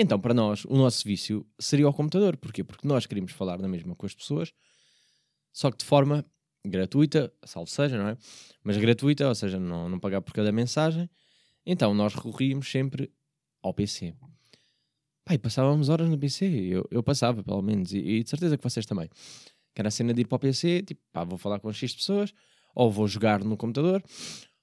Então, 0.00 0.18
para 0.20 0.32
nós, 0.32 0.64
o 0.64 0.76
nosso 0.76 1.04
vício 1.04 1.44
seria 1.58 1.88
o 1.88 1.92
computador. 1.92 2.36
Porquê? 2.36 2.62
Porque 2.62 2.86
nós 2.86 3.04
queríamos 3.04 3.32
falar 3.32 3.58
na 3.58 3.66
mesma 3.66 3.96
com 3.96 4.06
as 4.06 4.14
pessoas, 4.14 4.52
só 5.52 5.72
que 5.72 5.78
de 5.78 5.84
forma 5.84 6.24
gratuita, 6.64 7.32
salvo 7.44 7.68
seja, 7.68 7.98
não 7.98 8.08
é? 8.08 8.16
Mas 8.62 8.76
gratuita, 8.76 9.28
ou 9.28 9.34
seja, 9.34 9.58
não, 9.58 9.88
não 9.88 9.98
pagar 9.98 10.20
por 10.20 10.32
cada 10.32 10.52
mensagem. 10.52 11.10
Então, 11.66 11.92
nós 11.94 12.14
recorríamos 12.14 12.70
sempre 12.70 13.12
ao 13.60 13.74
PC. 13.74 14.14
Pai, 15.24 15.36
passávamos 15.36 15.88
horas 15.88 16.08
no 16.08 16.16
PC. 16.16 16.46
Eu, 16.46 16.86
eu 16.92 17.02
passava, 17.02 17.42
pelo 17.42 17.60
menos. 17.60 17.92
E, 17.92 17.98
e 17.98 18.22
de 18.22 18.30
certeza 18.30 18.56
que 18.56 18.62
vocês 18.62 18.86
também. 18.86 19.08
Que 19.74 19.80
era 19.80 19.88
a 19.88 19.90
cena 19.90 20.14
de 20.14 20.20
ir 20.20 20.26
para 20.26 20.36
o 20.36 20.38
PC, 20.38 20.82
tipo, 20.82 21.00
pá, 21.12 21.24
vou 21.24 21.36
falar 21.36 21.58
com 21.58 21.72
X 21.72 21.96
pessoas, 21.96 22.32
ou 22.72 22.88
vou 22.88 23.08
jogar 23.08 23.42
no 23.42 23.56
computador, 23.56 24.02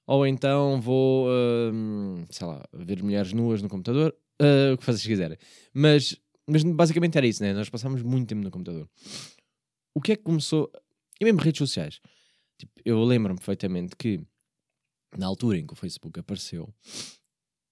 ou 0.06 0.26
então 0.26 0.80
vou, 0.80 1.28
hum, 1.28 2.24
sei 2.30 2.46
lá, 2.46 2.64
ver 2.72 3.02
mulheres 3.02 3.32
nuas 3.32 3.60
no 3.62 3.68
computador, 3.68 4.14
uh, 4.40 4.74
o 4.74 4.78
que 4.78 4.84
vocês 4.84 5.06
quiserem. 5.06 5.38
Mas, 5.72 6.16
mas 6.46 6.62
basicamente 6.62 7.16
era 7.16 7.26
isso, 7.26 7.42
né? 7.42 7.52
Nós 7.52 7.68
passámos 7.68 8.02
muito 8.02 8.28
tempo 8.28 8.42
no 8.42 8.50
computador. 8.50 8.88
O 9.94 10.00
que 10.00 10.12
é 10.12 10.16
que 10.16 10.22
começou. 10.22 10.70
E 11.20 11.24
mesmo 11.24 11.40
redes 11.40 11.58
sociais. 11.58 12.00
Tipo, 12.58 12.72
eu 12.84 13.02
lembro-me 13.04 13.38
perfeitamente 13.38 13.94
que 13.96 14.20
na 15.16 15.26
altura 15.26 15.58
em 15.58 15.66
que 15.66 15.72
o 15.72 15.76
Facebook 15.76 16.18
apareceu, 16.18 16.64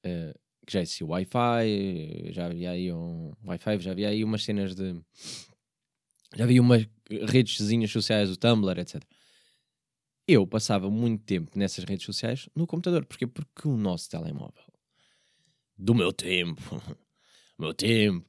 uh, 0.07 0.39
que 0.67 0.73
já 0.73 0.81
existia 0.81 1.07
o 1.07 1.11
Wi-Fi, 1.11 2.33
já 2.33 2.47
havia 2.47 2.71
aí 2.71 2.93
um 2.93 3.33
Wi-Fi, 3.45 3.81
já 3.81 3.91
havia 3.93 4.09
aí 4.09 4.25
umas 4.25 4.45
cenas 4.45 4.75
de. 4.75 4.95
Já 6.35 6.45
havia 6.45 6.61
umas 6.61 6.87
redezinhas 7.29 7.91
sociais, 7.91 8.31
o 8.31 8.37
Tumblr, 8.37 8.79
etc. 8.81 9.03
Eu 10.27 10.47
passava 10.47 10.91
muito 10.91 11.23
tempo 11.25 11.57
nessas 11.57 11.85
redes 11.85 12.07
sociais 12.07 12.49
no 12.57 12.67
computador. 12.67 13.05
Porquê? 13.05 13.27
Porque 13.27 13.69
o 13.69 13.77
nosso 13.77 14.09
telemóvel, 14.09 14.65
do 15.77 15.95
meu 15.95 16.13
tempo, 16.13 16.83
meu 17.59 17.75
tempo, 17.75 18.27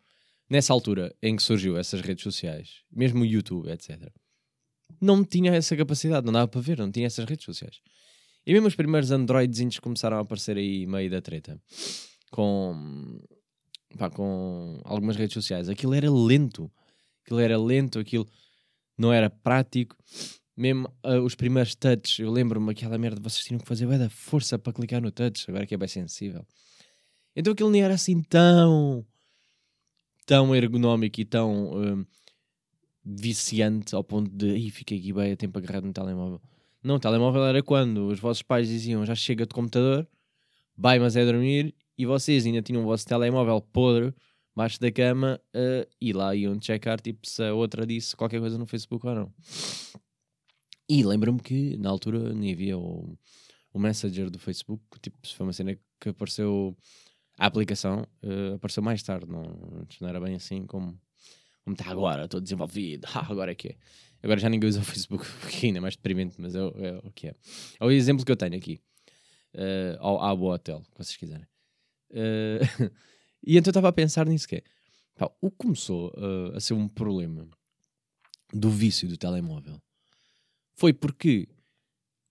nessa 0.49 0.73
altura 0.73 1.15
em 1.21 1.35
que 1.35 1.43
surgiu 1.43 1.77
essas 1.77 2.01
redes 2.01 2.23
sociais, 2.23 2.81
mesmo 2.91 3.21
o 3.21 3.25
YouTube, 3.25 3.69
etc., 3.69 4.11
não 5.01 5.23
tinha 5.23 5.53
essa 5.53 5.75
capacidade, 5.75 6.25
não 6.25 6.33
dava 6.33 6.47
para 6.47 6.61
ver, 6.61 6.77
não 6.77 6.91
tinha 6.91 7.07
essas 7.07 7.25
redes 7.25 7.45
sociais. 7.45 7.81
E 8.45 8.53
mesmo 8.53 8.67
os 8.67 8.75
primeiros 8.75 9.11
Androidzinhos 9.11 9.79
começaram 9.79 10.17
a 10.17 10.21
aparecer 10.21 10.57
aí 10.57 10.85
meio 10.85 11.09
da 11.09 11.21
treta 11.21 11.59
com, 12.31 13.19
pá, 13.97 14.09
com 14.09 14.79
algumas 14.83 15.15
redes 15.15 15.33
sociais. 15.33 15.67
Aquilo 15.67 15.93
era 15.93 16.11
lento, 16.11 16.71
aquilo 17.23 17.39
era 17.39 17.57
lento, 17.57 17.97
aquilo 17.97 18.27
não 18.97 19.11
era 19.11 19.29
prático. 19.29 19.95
Mesmo 20.55 20.87
uh, 21.03 21.21
os 21.23 21.35
primeiros 21.35 21.75
touches, 21.75 22.19
eu 22.19 22.31
lembro-me 22.31 22.71
aquela 22.71 22.97
merda, 22.97 23.19
vocês 23.21 23.43
tinham 23.43 23.59
que 23.59 23.67
fazer 23.67 23.87
bem 23.87 23.97
da 23.97 24.09
força 24.09 24.57
para 24.57 24.71
clicar 24.71 25.01
no 25.01 25.11
touch, 25.11 25.45
agora 25.49 25.65
que 25.65 25.73
é 25.73 25.77
bem 25.77 25.87
sensível. 25.87 26.45
Então 27.35 27.53
aquilo 27.53 27.69
nem 27.69 27.83
era 27.83 27.93
assim 27.93 28.21
tão 28.21 29.05
tão 30.25 30.55
ergonómico 30.55 31.21
e 31.21 31.25
tão 31.25 31.99
uh, 31.99 32.07
viciante 33.03 33.93
ao 33.93 34.03
ponto 34.03 34.29
de 34.31 34.55
Ih, 34.55 34.71
fiquei 34.71 34.97
aqui 34.97 35.13
bem 35.13 35.33
a 35.33 35.37
tempo 35.37 35.57
agarrado 35.57 35.85
no 35.85 35.93
telemóvel. 35.93 36.41
Não, 36.81 36.95
o 36.95 36.99
telemóvel 36.99 37.45
era 37.45 37.61
quando 37.61 38.07
os 38.07 38.19
vossos 38.19 38.41
pais 38.41 38.67
diziam 38.67 39.05
já 39.05 39.15
chega 39.15 39.45
de 39.45 39.53
computador, 39.53 40.07
vai 40.77 40.97
mas 40.99 41.15
é 41.15 41.25
dormir, 41.25 41.75
e 41.97 42.05
vocês 42.05 42.45
ainda 42.45 42.61
tinham 42.61 42.83
o 42.83 42.85
vosso 42.85 43.05
telemóvel 43.05 43.61
podre 43.61 44.13
baixo 44.55 44.79
da 44.79 44.91
cama 44.91 45.39
uh, 45.53 45.87
e 45.99 46.13
lá 46.13 46.33
iam 46.33 46.59
checar 46.61 46.99
tipo, 47.01 47.27
se 47.27 47.43
a 47.43 47.53
outra 47.53 47.85
disse 47.85 48.15
qualquer 48.15 48.39
coisa 48.39 48.57
no 48.57 48.65
Facebook 48.65 49.05
ou 49.05 49.13
não. 49.13 49.33
E 50.87 51.03
lembro-me 51.03 51.39
que 51.39 51.75
na 51.77 51.89
altura 51.89 52.33
nem 52.33 52.53
havia 52.53 52.77
o, 52.77 53.17
o 53.73 53.79
Messenger 53.79 54.29
do 54.29 54.39
Facebook, 54.39 54.81
tipo, 55.01 55.17
foi 55.27 55.45
uma 55.45 55.53
cena 55.53 55.77
que 55.99 56.09
apareceu 56.09 56.77
a 57.37 57.45
aplicação 57.45 58.07
uh, 58.23 58.55
apareceu 58.55 58.81
mais 58.81 59.03
tarde, 59.03 59.25
não, 59.27 59.43
não 59.99 60.07
era 60.07 60.19
bem 60.19 60.35
assim 60.35 60.65
como, 60.65 60.99
como 61.63 61.73
está 61.73 61.89
agora, 61.89 62.25
estou 62.25 62.39
desenvolvido, 62.39 63.07
ah, 63.13 63.25
agora 63.29 63.51
é 63.51 63.55
que 63.55 63.69
é. 63.69 63.77
Agora 64.23 64.39
já 64.39 64.49
ninguém 64.49 64.69
usa 64.69 64.79
o 64.79 64.83
Facebook, 64.83 65.25
ainda 65.63 65.77
é 65.77 65.81
mais 65.81 65.95
deprimente, 65.95 66.39
mas 66.39 66.55
é, 66.55 66.59
é, 66.59 67.01
o 67.03 67.11
que 67.11 67.27
é. 67.27 67.35
É 67.79 67.85
o 67.85 67.91
exemplo 67.91 68.25
que 68.25 68.31
eu 68.31 68.37
tenho 68.37 68.55
aqui, 68.55 68.81
uh, 69.53 69.97
ao, 69.99 70.19
ao 70.19 70.41
Hotel, 70.43 70.83
se 70.83 70.97
vocês 70.97 71.17
quiserem. 71.17 71.45
Uh, 72.11 72.91
e 73.45 73.57
então 73.57 73.69
eu 73.69 73.71
estava 73.71 73.89
a 73.89 73.93
pensar 73.93 74.25
nisso 74.25 74.47
que 74.47 74.57
é, 74.57 74.63
pá, 75.15 75.29
o 75.41 75.51
que 75.51 75.57
começou 75.57 76.09
uh, 76.17 76.55
a 76.55 76.59
ser 76.59 76.73
um 76.73 76.87
problema 76.87 77.47
do 78.53 78.69
vício 78.69 79.07
do 79.07 79.17
telemóvel 79.17 79.81
foi 80.75 80.93
porque 80.93 81.47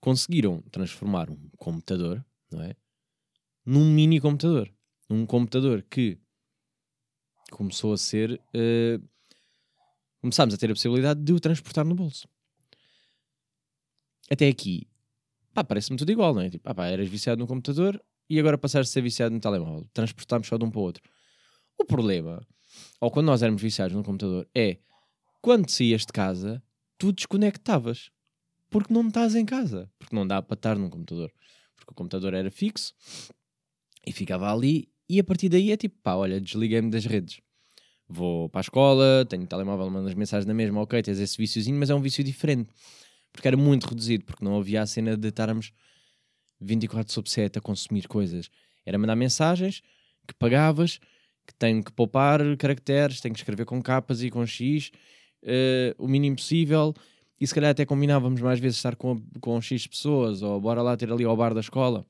conseguiram 0.01 0.61
transformar 0.71 1.31
um 1.31 1.49
computador, 1.57 2.25
não 2.51 2.63
é? 2.63 2.77
Num 3.65 3.91
mini 3.91 4.21
computador. 4.21 4.71
Um 5.15 5.25
computador 5.25 5.81
que 5.89 6.19
começou 7.53 7.93
a 7.93 7.97
ser. 7.97 8.41
Uh, 8.53 9.01
começámos 10.21 10.53
a 10.55 10.59
ter 10.59 10.67
a 10.67 10.75
possibilidade 10.75 11.23
de 11.23 11.33
o 11.33 11.39
transportar 11.39 11.85
no 11.85 11.95
bolso. 11.95 12.27
Até 14.29 14.49
aqui, 14.49 14.89
pá, 15.53 15.63
parece-me 15.63 15.97
tudo 15.97 16.11
igual, 16.11 16.35
não 16.35 16.43
é? 16.43 16.51
Tipo, 16.51 16.69
ah, 16.69 16.75
pá, 16.75 16.87
eras 16.87 17.09
viciado 17.09 17.39
no 17.39 17.47
computador 17.47 18.03
e 18.29 18.41
agora 18.41 18.59
passaste 18.59 18.91
a 18.91 18.93
ser 18.93 19.03
viciado 19.03 19.33
no 19.33 19.41
telemóvel. 19.41 19.87
Transportámos 19.93 20.49
só 20.49 20.59
de 20.59 20.65
um 20.65 20.71
para 20.71 20.81
o 20.81 20.83
outro. 20.83 21.03
O 21.79 21.85
problema, 21.85 22.45
ou 23.01 23.09
quando 23.09 23.27
nós 23.27 23.41
éramos 23.41 23.63
viciados 23.63 23.95
no 23.95 24.03
computador, 24.03 24.49
é 24.53 24.79
quando 25.41 25.71
saías 25.71 26.01
de 26.01 26.13
casa, 26.13 26.61
tu 26.99 27.13
desconectavas. 27.13 28.11
Porque 28.69 28.93
não 28.93 29.07
estás 29.07 29.37
em 29.37 29.45
casa. 29.45 29.89
Porque 29.97 30.17
não 30.17 30.27
dá 30.27 30.43
para 30.43 30.55
estar 30.55 30.77
num 30.77 30.91
computador. 30.91 31.33
Porque 31.77 31.93
o 31.93 31.95
computador 31.95 32.35
era 32.35 32.51
fixo 32.51 32.93
e 34.07 34.13
ficava 34.13 34.53
ali. 34.53 34.89
E 35.09 35.21
a 35.21 35.25
partir 35.25 35.49
daí 35.49 35.71
é 35.71 35.77
tipo, 35.77 35.97
pá, 36.03 36.15
olha, 36.15 36.41
desliguei-me 36.41 36.91
das 36.91 37.05
redes. 37.05 37.41
Vou 38.09 38.49
para 38.49 38.61
a 38.61 38.63
escola, 38.63 39.27
tenho 39.29 39.47
telemóvel, 39.47 39.91
mando 39.91 40.09
as 40.09 40.15
mensagens 40.15 40.47
na 40.47 40.55
mesma, 40.55 40.81
ok, 40.81 41.03
tens 41.03 41.19
esse 41.19 41.37
viciozinho, 41.37 41.79
mas 41.79 41.91
é 41.91 41.95
um 41.95 42.01
vício 42.01 42.23
diferente. 42.23 42.71
Porque 43.33 43.49
era 43.49 43.57
muito 43.57 43.85
reduzido, 43.85 44.25
porque 44.25 44.45
não 44.45 44.59
havia 44.59 44.83
a 44.83 44.87
cena 44.87 45.17
de 45.17 45.29
estarmos 45.29 45.73
24 46.61 47.13
sobre 47.13 47.31
7 47.31 47.59
a 47.59 47.61
consumir 47.61 48.07
coisas. 48.07 48.51
Era 48.87 48.99
mandar 48.99 49.17
mensagens 49.17 49.83
que 50.27 50.35
pagavas, 50.35 50.99
que 51.47 51.55
tenho 51.59 51.83
que 51.83 51.93
poupar 51.93 52.41
caracteres, 52.57 53.21
tenho 53.21 53.35
que 53.35 53.41
escrever 53.41 53.67
com 53.67 53.83
capas 53.83 54.23
e 54.23 54.31
com 54.31 54.47
X, 54.47 54.91
uh, 55.43 55.95
o 55.99 56.09
mínimo 56.09 56.37
possível. 56.37 56.95
E 57.41 57.47
se 57.47 57.55
calhar 57.55 57.71
até 57.71 57.85
combinávamos 57.85 58.41
mais 58.41 58.61
vezes 58.61 58.79
estar 58.79 58.97
com, 58.97 59.21
com 59.41 59.61
X 59.61 59.87
pessoas, 59.87 60.41
ou 60.43 60.61
bora 60.61 60.81
lá 60.83 60.97
ter 60.97 61.11
ali 61.13 61.25
ao 61.25 61.37
bar 61.37 61.53
da 61.53 61.61
escola, 61.61 62.07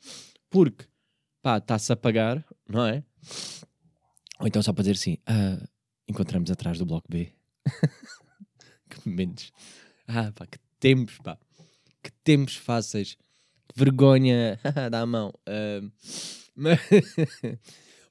porque 0.50 0.84
pá, 1.42 1.58
está-se 1.58 1.92
a 1.92 1.96
pagar, 1.96 2.44
não 2.68 2.86
é? 2.86 3.04
Ou 4.40 4.46
então 4.46 4.62
só 4.62 4.72
para 4.72 4.82
dizer 4.82 4.92
assim: 4.92 5.18
ah, 5.26 5.66
encontramos 6.08 6.50
atrás 6.50 6.78
do 6.78 6.86
bloco 6.86 7.06
B. 7.08 7.32
que 8.90 9.08
momentos. 9.08 9.52
Ah, 10.06 10.32
pá, 10.32 10.46
que 10.46 10.58
tempos, 10.78 11.18
pá. 11.18 11.38
Que 12.02 12.10
tempos 12.22 12.56
fáceis 12.56 13.16
vergonha, 13.74 14.58
dá 14.90 15.00
a 15.00 15.06
mão. 15.06 15.32
Uh, 15.48 15.90
mas, 16.54 16.80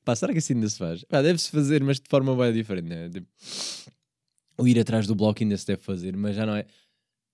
pá, 0.03 0.15
será 0.15 0.33
que 0.33 0.39
assim 0.39 0.53
ainda 0.53 0.69
se 0.69 0.77
faz? 0.77 1.05
deve-se 1.09 1.49
fazer, 1.49 1.83
mas 1.83 1.99
de 1.99 2.09
forma 2.09 2.35
bem 2.35 2.53
diferente, 2.53 2.87
né? 2.87 3.09
Tipo, 3.09 3.27
o 4.57 4.67
ir 4.67 4.79
atrás 4.79 5.07
do 5.07 5.15
bloco 5.15 5.41
ainda 5.41 5.57
se 5.57 5.65
deve 5.65 5.81
fazer, 5.81 6.15
mas 6.15 6.35
já 6.35 6.45
não 6.45 6.55
é. 6.55 6.65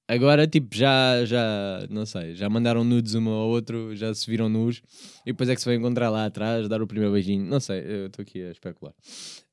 Agora, 0.09 0.47
tipo, 0.47 0.75
já, 0.75 1.23
já, 1.23 1.85
não 1.87 2.03
sei, 2.03 2.33
já 2.33 2.49
mandaram 2.49 2.83
nudes 2.83 3.13
um 3.13 3.29
ao 3.29 3.47
outro, 3.47 3.95
já 3.95 4.11
se 4.11 4.27
viram 4.27 4.49
nus, 4.49 4.81
e 5.23 5.31
depois 5.31 5.47
é 5.49 5.53
que 5.53 5.61
se 5.61 5.67
vai 5.67 5.75
encontrar 5.75 6.09
lá 6.09 6.25
atrás, 6.25 6.67
dar 6.67 6.81
o 6.81 6.87
primeiro 6.87 7.13
beijinho. 7.13 7.45
Não 7.45 7.59
sei, 7.59 7.79
eu 7.85 8.07
estou 8.07 8.23
aqui 8.23 8.41
a 8.41 8.49
especular. 8.49 8.95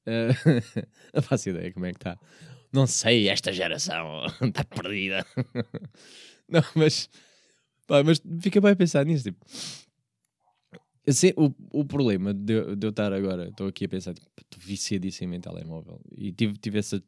Uh, 0.06 0.32
não 1.12 1.20
faço 1.20 1.50
ideia 1.50 1.70
como 1.74 1.84
é 1.84 1.92
que 1.92 1.98
está. 1.98 2.18
Não 2.72 2.86
sei, 2.86 3.28
esta 3.28 3.52
geração 3.52 4.24
está 4.40 4.64
perdida. 4.74 5.26
não, 6.48 6.64
mas 6.74 7.10
Pá, 7.86 8.02
mas 8.02 8.20
fica 8.40 8.60
bem 8.60 8.72
a 8.72 8.76
pensar 8.76 9.04
nisso. 9.04 9.24
Tipo, 9.24 9.44
assim, 11.06 11.32
o, 11.36 11.52
o 11.72 11.84
problema 11.84 12.34
de, 12.34 12.74
de 12.76 12.86
eu 12.86 12.90
estar 12.90 13.12
agora, 13.12 13.48
estou 13.48 13.68
aqui 13.68 13.84
a 13.84 13.88
pensar, 13.88 14.14
tipo, 14.14 14.26
estou 14.40 14.60
viciadíssimo 14.60 15.34
em 15.34 15.40
telemóvel. 15.40 16.00
E 16.10 16.32
tive, 16.32 16.58
tive, 16.58 16.78
essa, 16.78 17.02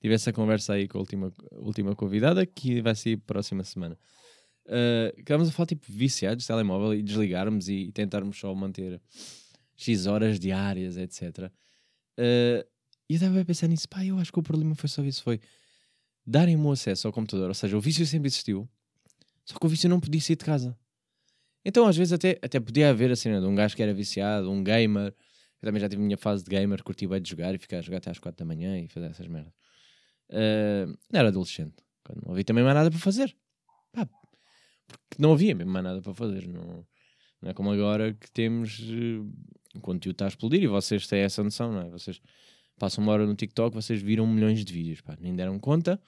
tive 0.00 0.14
essa 0.14 0.32
conversa 0.32 0.74
aí 0.74 0.88
com 0.88 0.98
a 0.98 1.00
última, 1.00 1.32
última 1.52 1.94
convidada 1.94 2.46
que 2.46 2.80
vai 2.80 2.94
sair 2.94 3.16
próxima 3.18 3.62
semana. 3.64 3.98
Uh, 4.66 5.12
estávamos 5.18 5.48
a 5.48 5.52
falar 5.52 5.66
tipo 5.66 5.86
viciados 5.88 6.44
de 6.44 6.48
telemóvel 6.48 6.94
e 6.94 7.02
desligarmos 7.02 7.68
e, 7.68 7.90
tentarmos 7.90 8.38
só 8.38 8.54
manter 8.54 9.00
X 9.74 10.06
horas 10.06 10.38
diárias, 10.38 10.98
etc. 10.98 11.50
Uh, 12.18 12.64
e 13.08 13.14
eu 13.14 13.16
estava 13.16 13.40
a 13.40 13.44
pensar 13.44 13.66
nisso, 13.66 13.88
pá, 13.88 14.04
eu 14.04 14.18
acho 14.18 14.30
que 14.30 14.38
o 14.38 14.42
problema 14.42 14.74
foi 14.74 14.88
só 14.88 15.02
isso: 15.02 15.22
foi 15.22 15.40
darem-me 16.26 16.62
o 16.62 16.70
acesso 16.70 17.06
ao 17.06 17.12
computador, 17.12 17.48
ou 17.48 17.54
seja, 17.54 17.76
o 17.76 17.80
vício 17.80 18.04
sempre 18.06 18.28
existiu, 18.28 18.68
só 19.44 19.58
que 19.58 19.64
o 19.64 19.68
vício 19.68 19.88
não 19.88 19.98
podia 19.98 20.20
sair 20.20 20.36
de 20.36 20.44
casa. 20.44 20.78
Então, 21.64 21.86
às 21.86 21.96
vezes, 21.96 22.12
até, 22.12 22.38
até 22.42 22.58
podia 22.60 22.90
haver 22.90 23.10
a 23.10 23.16
cena 23.16 23.40
de 23.40 23.46
um 23.46 23.54
gajo 23.54 23.76
que 23.76 23.82
era 23.82 23.92
viciado, 23.92 24.50
um 24.50 24.62
gamer, 24.62 25.14
Eu 25.60 25.66
também 25.66 25.80
já 25.80 25.88
tive 25.88 26.00
a 26.02 26.04
minha 26.04 26.16
fase 26.16 26.44
de 26.44 26.50
gamer, 26.50 26.82
curti 26.84 27.06
bem 27.06 27.20
de 27.20 27.28
jogar 27.30 27.54
e 27.54 27.58
ficar 27.58 27.78
a 27.78 27.80
jogar 27.82 27.98
até 27.98 28.10
às 28.10 28.18
4 28.18 28.38
da 28.38 28.44
manhã 28.44 28.78
e 28.78 28.88
fazer 28.88 29.06
essas 29.06 29.26
merdas. 29.26 29.52
Ah, 30.30 30.86
não 31.12 31.20
era 31.20 31.28
adolescente, 31.28 31.74
quando 32.04 32.22
não 32.24 32.32
havia 32.32 32.44
também 32.44 32.62
mais 32.64 32.76
nada 32.76 32.90
para 32.90 32.98
fazer. 33.00 33.34
Pá, 33.92 34.06
porque 34.86 35.20
não 35.20 35.32
havia 35.32 35.54
mesmo 35.54 35.72
mais 35.72 35.84
nada 35.84 36.00
para 36.00 36.14
fazer. 36.14 36.46
Não, 36.46 36.86
não 37.42 37.50
é 37.50 37.54
como 37.54 37.70
agora 37.70 38.14
que 38.14 38.30
temos. 38.30 38.80
eh, 38.80 39.20
O 39.76 39.80
conteúdo 39.80 40.14
está 40.14 40.24
a 40.26 40.28
explodir 40.28 40.62
e 40.62 40.66
vocês 40.66 41.06
têm 41.06 41.20
essa 41.20 41.42
noção, 41.42 41.72
não 41.72 41.80
é? 41.82 41.90
Vocês 41.90 42.20
passam 42.78 43.02
uma 43.02 43.12
hora 43.12 43.26
no 43.26 43.34
TikTok, 43.34 43.74
vocês 43.74 44.00
viram 44.00 44.26
milhões 44.26 44.64
de 44.64 44.72
vídeos, 44.72 45.00
pá, 45.00 45.16
nem 45.20 45.34
deram 45.34 45.58
conta. 45.58 46.00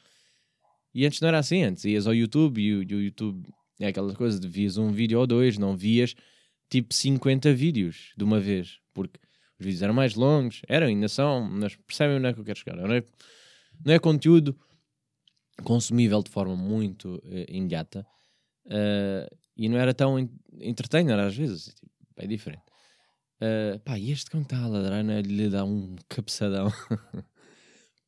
E 0.94 1.04
antes 1.06 1.20
não 1.20 1.28
era 1.28 1.38
assim, 1.38 1.62
antes 1.64 1.84
ias 1.84 2.06
ao 2.06 2.14
YouTube 2.14 2.60
e 2.60 2.74
o, 2.74 2.82
e 2.82 2.94
o 2.94 3.00
YouTube 3.02 3.46
é 3.80 3.88
aquela 3.88 4.14
coisa 4.14 4.38
de 4.38 4.46
vias 4.46 4.76
um 4.76 4.90
vídeo 4.92 5.18
ou 5.18 5.26
dois, 5.26 5.58
não 5.58 5.76
vias 5.76 6.14
tipo 6.68 6.94
50 6.94 7.52
vídeos 7.52 8.12
de 8.16 8.22
uma 8.22 8.38
vez, 8.38 8.78
porque 8.94 9.18
os 9.58 9.64
vídeos 9.64 9.82
eram 9.82 9.94
mais 9.94 10.14
longos, 10.14 10.62
eram, 10.68 10.86
ainda 10.86 11.08
são, 11.08 11.42
mas 11.42 11.74
percebem 11.76 12.16
onde 12.18 12.26
é 12.28 12.32
que 12.32 12.40
eu 12.40 12.44
quero 12.44 12.58
chegar. 12.58 12.76
Não 12.76 12.94
é, 12.94 13.02
não 13.84 13.92
é 13.92 13.98
conteúdo 13.98 14.56
consumível 15.64 16.22
de 16.22 16.30
forma 16.30 16.56
muito 16.56 17.20
eh, 17.26 17.46
imediata 17.48 18.06
eh, 18.66 19.28
e 19.56 19.68
não 19.68 19.78
era 19.78 19.92
tão 19.92 20.18
en- 20.18 20.30
entertainer 20.60 21.18
às 21.18 21.36
vezes, 21.36 21.74
tipo, 21.74 21.92
é 22.16 22.26
diferente. 22.26 22.62
Eh, 23.40 23.78
pá, 23.84 23.98
e 23.98 24.10
este 24.12 24.30
cão 24.30 24.42
está 24.42 24.58
a 24.58 24.66
ladrar 24.68 25.04
é 25.10 25.22
de 25.22 25.28
lhe 25.28 25.48
dar 25.48 25.64
um 25.64 25.96
cabeçadão. 26.08 26.68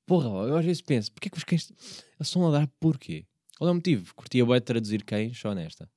Porra, 0.07 0.29
eu 0.49 0.57
às 0.57 0.65
vezes 0.65 0.83
penso, 0.83 1.13
porque 1.13 1.29
é 1.29 1.31
que 1.31 1.39
os 1.39 1.45
cães 1.45 1.71
eles 1.71 2.29
estão 2.29 2.43
a 2.43 2.51
ladrar 2.51 2.69
porquê? 2.81 3.27
Qual 3.63 3.69
é 3.69 3.71
o 3.71 3.77
motivo? 3.77 4.13
Curtia 4.17 4.45
bem 4.45 4.61
traduzir 4.61 5.05
cães, 5.05 5.39
só 5.39 5.55
nesta. 5.55 5.89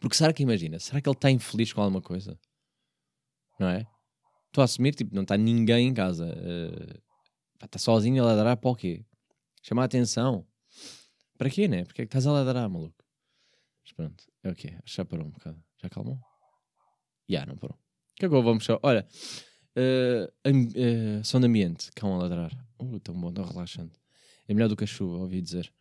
Porque 0.00 0.16
será 0.16 0.32
que 0.32 0.42
imagina? 0.42 0.80
Será 0.80 1.00
que 1.00 1.08
ele 1.08 1.14
está 1.14 1.30
infeliz 1.30 1.72
com 1.72 1.80
alguma 1.80 2.02
coisa? 2.02 2.36
Não 3.60 3.68
é? 3.68 3.86
Estou 4.48 4.60
a 4.60 4.64
assumir, 4.64 4.92
tipo, 4.96 5.14
não 5.14 5.22
está 5.22 5.36
ninguém 5.36 5.86
em 5.86 5.94
casa. 5.94 6.26
eh, 6.36 6.98
está 7.64 7.78
sozinho 7.78 8.24
a 8.24 8.26
ladrar 8.26 8.56
para 8.56 8.68
o 8.68 8.74
quê? 8.74 9.04
Chamar 9.62 9.82
a 9.82 9.84
atenção. 9.84 10.44
Para 11.38 11.48
quê, 11.48 11.68
né? 11.68 11.84
Porque 11.84 12.02
é 12.02 12.04
que 12.04 12.08
estás 12.08 12.26
a 12.26 12.32
ladrar, 12.32 12.68
maluco? 12.68 13.04
Mas 13.84 13.92
pronto, 13.92 14.24
é 14.42 14.50
o 14.50 14.54
quê? 14.56 14.76
Já 14.84 15.04
parou 15.04 15.26
um 15.28 15.30
bocado. 15.30 15.62
Já 15.80 15.88
calmou? 15.88 16.18
Já, 17.28 17.46
não 17.46 17.56
parou. 17.56 17.78
Que 18.16 18.26
eu 18.26 18.42
vamos 18.42 18.64
só? 18.64 18.80
Olha, 18.82 19.06
eh, 19.76 20.28
am- 20.44 20.72
eh, 20.74 21.22
som 21.22 21.38
de 21.38 21.46
ambiente, 21.46 21.88
cão 21.94 22.16
a 22.16 22.18
ladrar. 22.18 22.50
Uh, 22.80 22.98
tão 22.98 23.14
bom, 23.14 23.32
tão 23.32 23.44
relaxante. 23.44 23.96
É 24.48 24.54
melhor 24.54 24.68
do 24.68 24.74
que 24.76 24.82
a 24.82 24.88
chuva, 24.88 25.18
ouvi 25.18 25.40
dizer. 25.40 25.72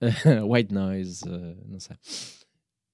White 0.48 0.72
noise, 0.72 1.22
eh, 1.28 1.56
não 1.66 1.80
sei. 1.80 1.96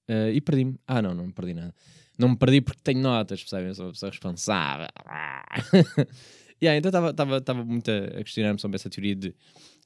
Eh, 0.07 0.33
e 0.33 0.41
perdi-me. 0.41 0.79
Ah, 0.87 1.01
não, 1.01 1.13
não 1.13 1.27
me 1.27 1.33
perdi 1.33 1.53
nada. 1.53 1.73
Não 2.17 2.29
me 2.29 2.37
perdi 2.37 2.61
porque 2.61 2.81
tenho 2.83 2.99
notas, 2.99 3.41
percebem? 3.41 3.67
Eu 3.67 3.75
sou 3.75 3.85
uma 3.85 3.91
pessoa 3.91 4.09
responsável. 4.09 4.87
yeah, 6.61 6.77
então 6.77 6.89
estava 7.09 7.63
muito 7.63 7.91
a, 7.91 8.23
questionar-me 8.23 8.59
sobre 8.59 8.75
essa 8.75 8.89
teoria 8.89 9.15
de 9.15 9.35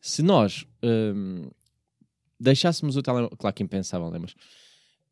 se 0.02 0.24
nós 0.24 0.66
hum, 0.84 1.50
deixássemos 2.40 2.96
o 2.96 3.02
telemóvel. 3.02 3.38
Claro 3.38 3.56
que 3.56 3.64
impensável, 3.64 4.10
né? 4.10 4.20
Mas, 4.20 4.36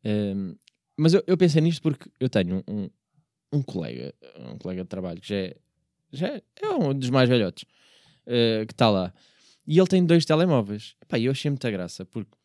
hum, 0.04 0.56
mas 0.96 1.14
eu, 1.14 1.22
eu 1.26 1.36
pensei 1.36 1.60
nisto 1.60 1.82
porque 1.82 2.10
eu 2.18 2.28
tenho 2.28 2.64
um, 2.66 2.74
um, 2.74 2.90
um 3.52 3.62
colega, 3.62 4.14
um 4.38 4.56
colega 4.58 4.82
de 4.82 4.88
trabalho 4.88 5.20
que 5.20 5.28
já 5.28 5.36
é, 5.36 5.56
já 6.12 6.28
é, 6.28 6.42
é 6.62 6.68
um 6.70 6.94
dos 6.94 7.10
mais 7.10 7.28
velhotes, 7.28 7.64
eh, 8.26 8.64
que 8.66 8.72
está 8.72 8.88
lá. 8.90 9.12
E 9.70 9.78
ele 9.78 9.86
tem 9.86 10.04
dois 10.04 10.24
telemóveis. 10.24 10.96
Epá, 11.00 11.16
e 11.16 11.26
eu 11.26 11.30
achei 11.30 11.48
muita 11.48 11.70
graça 11.70 12.04
porque 12.04 12.36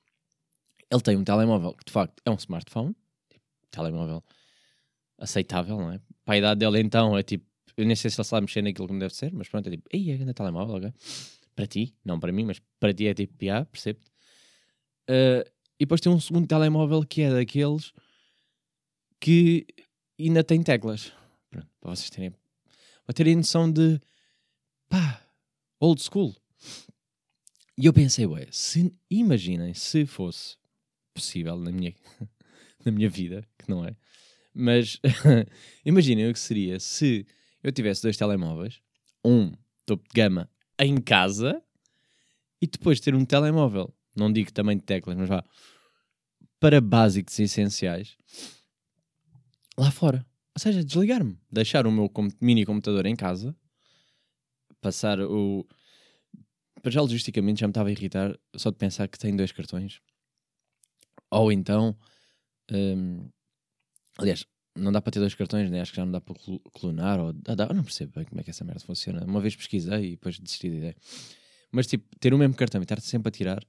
ele 0.92 1.02
tem 1.02 1.18
um 1.18 1.24
telemóvel 1.24 1.74
que 1.74 1.84
de 1.84 1.92
facto 1.92 2.22
é 2.24 2.30
um 2.30 2.36
smartphone, 2.36 2.96
tipo, 3.28 3.44
telemóvel 3.72 4.24
aceitável, 5.18 5.76
não 5.76 5.92
é? 5.92 6.00
Para 6.24 6.36
a 6.36 6.38
idade 6.38 6.60
dele 6.60 6.80
então 6.80 7.18
é 7.18 7.24
tipo, 7.24 7.44
eu 7.76 7.84
nem 7.84 7.96
sei 7.96 8.12
se 8.12 8.22
ele 8.22 8.28
sabe 8.28 8.46
mexer 8.46 8.62
naquilo 8.62 8.88
como 8.88 9.00
deve 9.00 9.16
ser, 9.16 9.34
mas 9.34 9.50
pronto, 9.50 9.66
é 9.66 9.72
tipo, 9.72 9.90
ei, 9.92 10.12
é 10.12 10.18
grande 10.18 10.36
telemóvel, 10.36 10.76
ok? 10.76 10.94
Para 11.56 11.66
ti, 11.66 11.96
não 12.06 12.20
para 12.20 12.32
mim, 12.32 12.46
mas 12.46 12.62
para 12.80 12.94
ti 12.94 13.08
é 13.08 13.16
tipo, 13.16 13.34
ah, 13.50 13.66
percebo-te. 13.66 14.08
Uh, 15.10 15.50
e 15.80 15.86
depois 15.86 16.02
tem 16.02 16.12
um 16.12 16.20
segundo 16.20 16.46
telemóvel 16.46 17.04
que 17.08 17.24
é 17.24 17.34
daqueles 17.34 17.92
que 19.20 19.66
ainda 20.20 20.44
tem 20.44 20.62
teclas. 20.62 21.12
Pronto, 21.50 21.68
para 21.82 21.96
vocês 21.96 22.12
terem, 22.12 22.36
para 23.04 23.16
terem 23.16 23.36
noção 23.36 23.72
de 23.72 24.00
pá, 24.88 25.26
old 25.80 26.00
school. 26.04 26.36
E 27.78 27.86
eu 27.86 27.94
pensei, 27.94 28.26
ué, 28.26 28.48
se, 28.52 28.94
imaginem 29.10 29.74
se 29.74 30.06
fosse 30.06 30.58
possível 31.14 31.58
na 31.58 31.72
minha, 31.72 31.94
na 32.86 32.92
minha 32.92 33.10
vida, 33.10 33.46
que 33.58 33.70
não 33.70 33.86
é, 33.86 33.96
mas 34.54 35.00
imaginem 35.86 36.30
o 36.30 36.34
que 36.34 36.40
seria 36.40 36.80
se 36.80 37.26
eu 37.62 37.72
tivesse 37.72 38.02
dois 38.02 38.16
telemóveis, 38.16 38.82
um 39.24 39.52
topo 39.86 40.04
de 40.08 40.14
gama 40.14 40.50
em 40.80 40.98
casa 41.02 41.62
e 42.62 42.68
depois 42.68 43.00
ter 43.00 43.14
um 43.14 43.26
telemóvel, 43.26 43.94
não 44.16 44.32
digo 44.32 44.52
também 44.52 44.78
de 44.78 44.84
teclas, 44.84 45.18
mas 45.18 45.28
vá, 45.28 45.44
para 46.60 46.80
básicos 46.80 47.38
e 47.40 47.44
essenciais, 47.44 48.18
lá 49.78 49.92
fora. 49.92 50.26
Ou 50.56 50.62
seja, 50.62 50.84
desligar-me, 50.84 51.38
deixar 51.52 51.86
o 51.86 51.92
meu 51.92 52.10
mini 52.40 52.66
computador 52.66 53.06
em 53.06 53.16
casa, 53.16 53.54
passar 54.80 55.20
o. 55.20 55.68
Para 56.86 56.92
já 56.92 57.02
logisticamente 57.02 57.62
já 57.62 57.66
me 57.66 57.72
estava 57.72 57.90
a 57.90 57.92
irritar 57.92 58.38
só 58.56 58.70
de 58.70 58.76
pensar 58.78 59.08
que 59.08 59.18
tem 59.18 59.36
dois 59.36 59.52
cartões. 59.52 60.02
Ou 61.32 61.52
então. 61.52 61.98
hum, 62.72 63.28
aliás, 64.20 64.46
não 64.76 64.92
dá 64.92 65.02
para 65.02 65.12
ter 65.12 65.20
dois 65.20 65.34
cartões, 65.34 65.72
né? 65.72 65.82
acho 65.82 65.90
que 65.90 65.98
já 65.98 66.06
não 66.06 66.12
dá 66.12 66.22
para 66.22 66.36
clonar. 66.72 67.20
Ou, 67.20 67.34
dá, 67.34 67.66
eu 67.68 67.74
não 67.74 67.84
percebo 67.84 68.12
bem 68.14 68.26
como 68.26 68.40
é 68.40 68.44
que 68.44 68.52
essa 68.52 68.64
merda 68.64 68.82
funciona. 68.82 69.26
Uma 69.26 69.42
vez 69.42 69.56
pesquisei 69.56 70.10
e 70.10 70.12
depois 70.12 70.38
desisti 70.38 70.70
da 70.70 70.76
ideia. 70.76 70.96
Mas 71.72 71.88
tipo, 71.88 72.08
ter 72.20 72.36
o 72.36 72.38
mesmo 72.38 72.54
cartão 72.54 72.80
e 72.80 72.84
estar 72.84 73.02
sempre 73.02 73.30
a 73.30 73.32
tirar. 73.32 73.66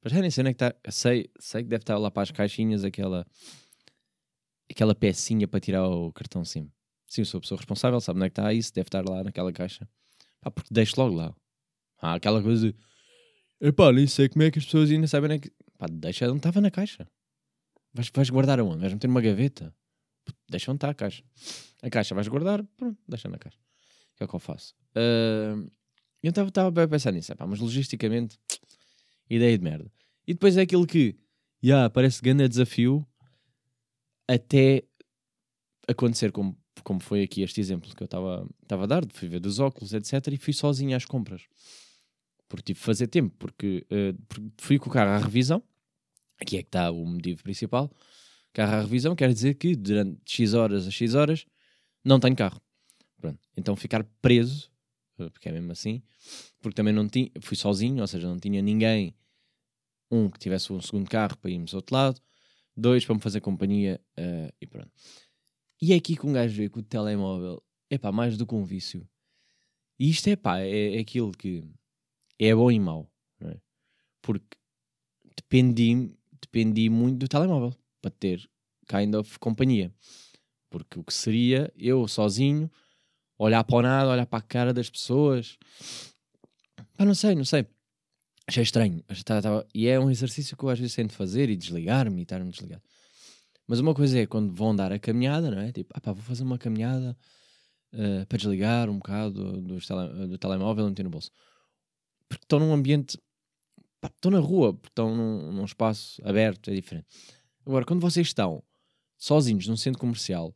Para 0.00 0.12
já 0.12 0.20
nem 0.20 0.28
sei 0.28 0.42
onde 0.42 0.50
é 0.50 0.54
que 0.54 0.64
está. 0.64 0.90
Sei, 0.90 1.30
sei 1.38 1.62
que 1.62 1.68
deve 1.68 1.84
estar 1.84 1.98
lá 1.98 2.10
para 2.10 2.24
as 2.24 2.32
caixinhas 2.32 2.82
aquela. 2.82 3.24
Aquela 4.68 4.92
pecinha 4.96 5.46
para 5.46 5.60
tirar 5.60 5.86
o 5.86 6.12
cartão 6.12 6.44
SIM. 6.44 6.68
Sim, 7.06 7.20
eu 7.20 7.26
sou 7.26 7.38
a 7.38 7.42
pessoa 7.42 7.58
responsável, 7.58 8.00
sabe 8.00 8.18
onde 8.18 8.26
é 8.26 8.28
que 8.28 8.40
está 8.40 8.52
isso, 8.52 8.74
deve 8.74 8.88
estar 8.88 9.08
lá 9.08 9.22
naquela 9.22 9.52
caixa. 9.52 9.88
Pá, 10.40 10.50
porque 10.50 10.74
deixo 10.74 11.00
logo 11.00 11.14
lá. 11.14 11.32
Há 12.00 12.14
aquela 12.14 12.42
coisa 12.42 12.72
de. 12.72 12.76
Epá, 13.60 13.92
nem 13.92 14.06
sei 14.06 14.28
como 14.28 14.42
é 14.42 14.50
que 14.50 14.58
as 14.58 14.64
pessoas 14.64 14.90
ainda 14.90 15.06
sabem 15.06 15.32
é 15.32 15.38
que. 15.38 15.52
Pá, 15.78 15.86
deixa 15.90 16.26
onde 16.28 16.38
estava 16.38 16.60
na 16.60 16.70
caixa. 16.70 17.06
Vais, 17.92 18.10
vais 18.14 18.30
guardar 18.30 18.60
aonde? 18.60 18.80
Vais 18.80 18.92
meter 18.92 19.08
numa 19.08 19.20
gaveta? 19.20 19.74
Deixa 20.48 20.70
onde 20.70 20.78
está 20.78 20.90
a 20.90 20.94
caixa. 20.94 21.22
A 21.82 21.90
caixa 21.90 22.14
vais 22.14 22.28
guardar, 22.28 22.62
pronto, 22.76 22.98
deixa 23.08 23.28
na 23.28 23.38
caixa. 23.38 23.58
Que 24.16 24.22
é 24.22 24.26
o 24.26 24.28
que 24.28 24.34
eu 24.34 24.40
faço. 24.40 24.74
Ah, 24.94 25.56
eu 26.22 26.30
estava 26.30 26.82
a 26.82 26.88
pensar 26.88 27.12
nisso, 27.12 27.32
epá, 27.32 27.46
mas 27.46 27.58
logisticamente, 27.58 28.38
ideia 29.28 29.56
de 29.56 29.64
merda. 29.64 29.90
E 30.26 30.34
depois 30.34 30.56
é 30.56 30.62
aquilo 30.62 30.86
que, 30.86 31.16
já, 31.62 31.88
parece 31.88 32.20
grande 32.20 32.48
desafio 32.48 33.06
até 34.28 34.84
acontecer 35.88 36.30
como, 36.30 36.56
como 36.84 37.00
foi 37.00 37.22
aqui 37.22 37.42
este 37.42 37.60
exemplo 37.60 37.94
que 37.94 38.02
eu 38.02 38.04
estava 38.04 38.46
a 38.68 38.86
dar, 38.86 39.04
de 39.04 39.14
fui 39.14 39.28
ver 39.28 39.40
dos 39.40 39.58
óculos, 39.58 39.92
etc. 39.92 40.28
E 40.32 40.36
fui 40.36 40.52
sozinho 40.52 40.96
às 40.96 41.04
compras. 41.04 41.42
Porque 42.50 42.64
tive 42.64 42.80
que 42.80 42.84
fazer 42.84 43.06
tempo, 43.06 43.32
porque, 43.38 43.86
eh, 43.88 44.12
porque 44.28 44.50
fui 44.58 44.76
com 44.76 44.90
o 44.90 44.92
carro 44.92 45.10
à 45.10 45.18
revisão, 45.18 45.62
aqui 46.36 46.56
é 46.58 46.62
que 46.62 46.68
está 46.68 46.90
o 46.90 47.06
motivo 47.06 47.44
principal. 47.44 47.88
Carro 48.52 48.74
à 48.74 48.80
revisão 48.80 49.14
quer 49.14 49.32
dizer 49.32 49.54
que 49.54 49.76
durante 49.76 50.20
X 50.26 50.52
horas 50.52 50.88
a 50.88 50.90
X 50.90 51.14
horas 51.14 51.46
não 52.04 52.18
tenho 52.18 52.34
carro. 52.34 52.60
Pronto. 53.20 53.38
Então 53.56 53.76
ficar 53.76 54.02
preso, 54.20 54.68
eh, 55.20 55.30
porque 55.30 55.48
é 55.48 55.52
mesmo 55.52 55.70
assim, 55.70 56.02
porque 56.60 56.74
também 56.74 56.92
não 56.92 57.08
tinha, 57.08 57.30
fui 57.40 57.56
sozinho, 57.56 58.00
ou 58.00 58.06
seja, 58.08 58.26
não 58.26 58.36
tinha 58.36 58.60
ninguém, 58.60 59.14
um 60.10 60.28
que 60.28 60.40
tivesse 60.40 60.72
um 60.72 60.80
segundo 60.80 61.08
carro 61.08 61.38
para 61.38 61.52
irmos 61.52 61.72
ao 61.72 61.78
outro 61.78 61.94
lado, 61.94 62.20
dois 62.76 63.04
para 63.04 63.14
me 63.14 63.20
fazer 63.20 63.40
companhia 63.40 64.00
eh, 64.16 64.52
e 64.60 64.66
pronto. 64.66 64.90
E 65.80 65.92
é 65.92 65.96
aqui 65.96 66.16
que 66.16 66.26
um 66.26 66.32
gajo 66.32 66.56
vê 66.56 66.68
que 66.68 66.80
o 66.80 66.82
telemóvel 66.82 67.62
é 67.88 67.96
pá, 67.96 68.10
mais 68.10 68.36
do 68.36 68.44
que 68.44 68.56
um 68.56 68.64
vício. 68.64 69.08
E 70.00 70.10
isto 70.10 70.28
é 70.28 70.34
pá, 70.34 70.58
é, 70.58 70.96
é 70.96 70.98
aquilo 70.98 71.30
que 71.30 71.62
é 72.46 72.54
bom 72.54 72.70
e 72.70 72.80
mau, 72.80 73.10
é? 73.42 73.56
Porque 74.22 74.56
dependi, 75.36 76.10
dependi 76.40 76.88
muito 76.88 77.18
do 77.18 77.28
telemóvel 77.28 77.74
para 78.00 78.10
ter 78.10 78.48
kind 78.88 79.14
of 79.14 79.38
companhia. 79.38 79.92
Porque 80.70 80.98
o 80.98 81.04
que 81.04 81.12
seria 81.12 81.72
eu 81.76 82.06
sozinho, 82.08 82.70
olhar 83.38 83.62
para 83.64 83.76
o 83.76 83.82
nada, 83.82 84.10
olhar 84.10 84.26
para 84.26 84.38
a 84.38 84.42
cara 84.42 84.72
das 84.72 84.88
pessoas. 84.88 85.58
Pá, 86.96 87.04
não 87.04 87.14
sei, 87.14 87.34
não 87.34 87.44
sei. 87.44 87.66
Achei 88.46 88.62
estranho. 88.62 89.04
E 89.74 89.86
é 89.86 89.98
um 89.98 90.10
exercício 90.10 90.56
que 90.56 90.64
eu 90.64 90.68
às 90.68 90.78
vezes 90.78 90.94
tento 90.94 91.12
fazer 91.12 91.50
e 91.50 91.56
desligar-me 91.56 92.20
e 92.20 92.22
estar-me 92.22 92.50
desligado. 92.50 92.82
Mas 93.66 93.80
uma 93.80 93.94
coisa 93.94 94.18
é 94.18 94.26
quando 94.26 94.52
vão 94.52 94.74
dar 94.74 94.92
a 94.92 94.98
caminhada, 94.98 95.50
não 95.50 95.60
é? 95.60 95.70
Tipo, 95.70 95.92
ah 95.94 96.00
pá, 96.00 96.12
vou 96.12 96.22
fazer 96.22 96.42
uma 96.42 96.58
caminhada 96.58 97.16
eh, 97.92 98.24
para 98.24 98.38
desligar 98.38 98.88
um 98.88 98.98
bocado 98.98 99.60
do, 99.60 99.80
tele, 99.80 100.26
do 100.28 100.38
telemóvel 100.38 100.86
e 100.86 100.90
meter 100.90 101.04
no 101.04 101.10
bolso. 101.10 101.30
Porque 102.30 102.44
estão 102.44 102.60
num 102.60 102.72
ambiente. 102.72 103.18
pá, 104.00 104.08
estão 104.08 104.30
na 104.30 104.38
rua, 104.38 104.72
porque 104.72 104.88
estão 104.88 105.14
num, 105.14 105.52
num 105.52 105.64
espaço 105.64 106.22
aberto, 106.24 106.70
é 106.70 106.74
diferente. 106.74 107.08
Agora, 107.66 107.84
quando 107.84 108.00
vocês 108.00 108.28
estão 108.28 108.62
sozinhos 109.18 109.66
num 109.66 109.76
centro 109.76 109.98
comercial, 109.98 110.54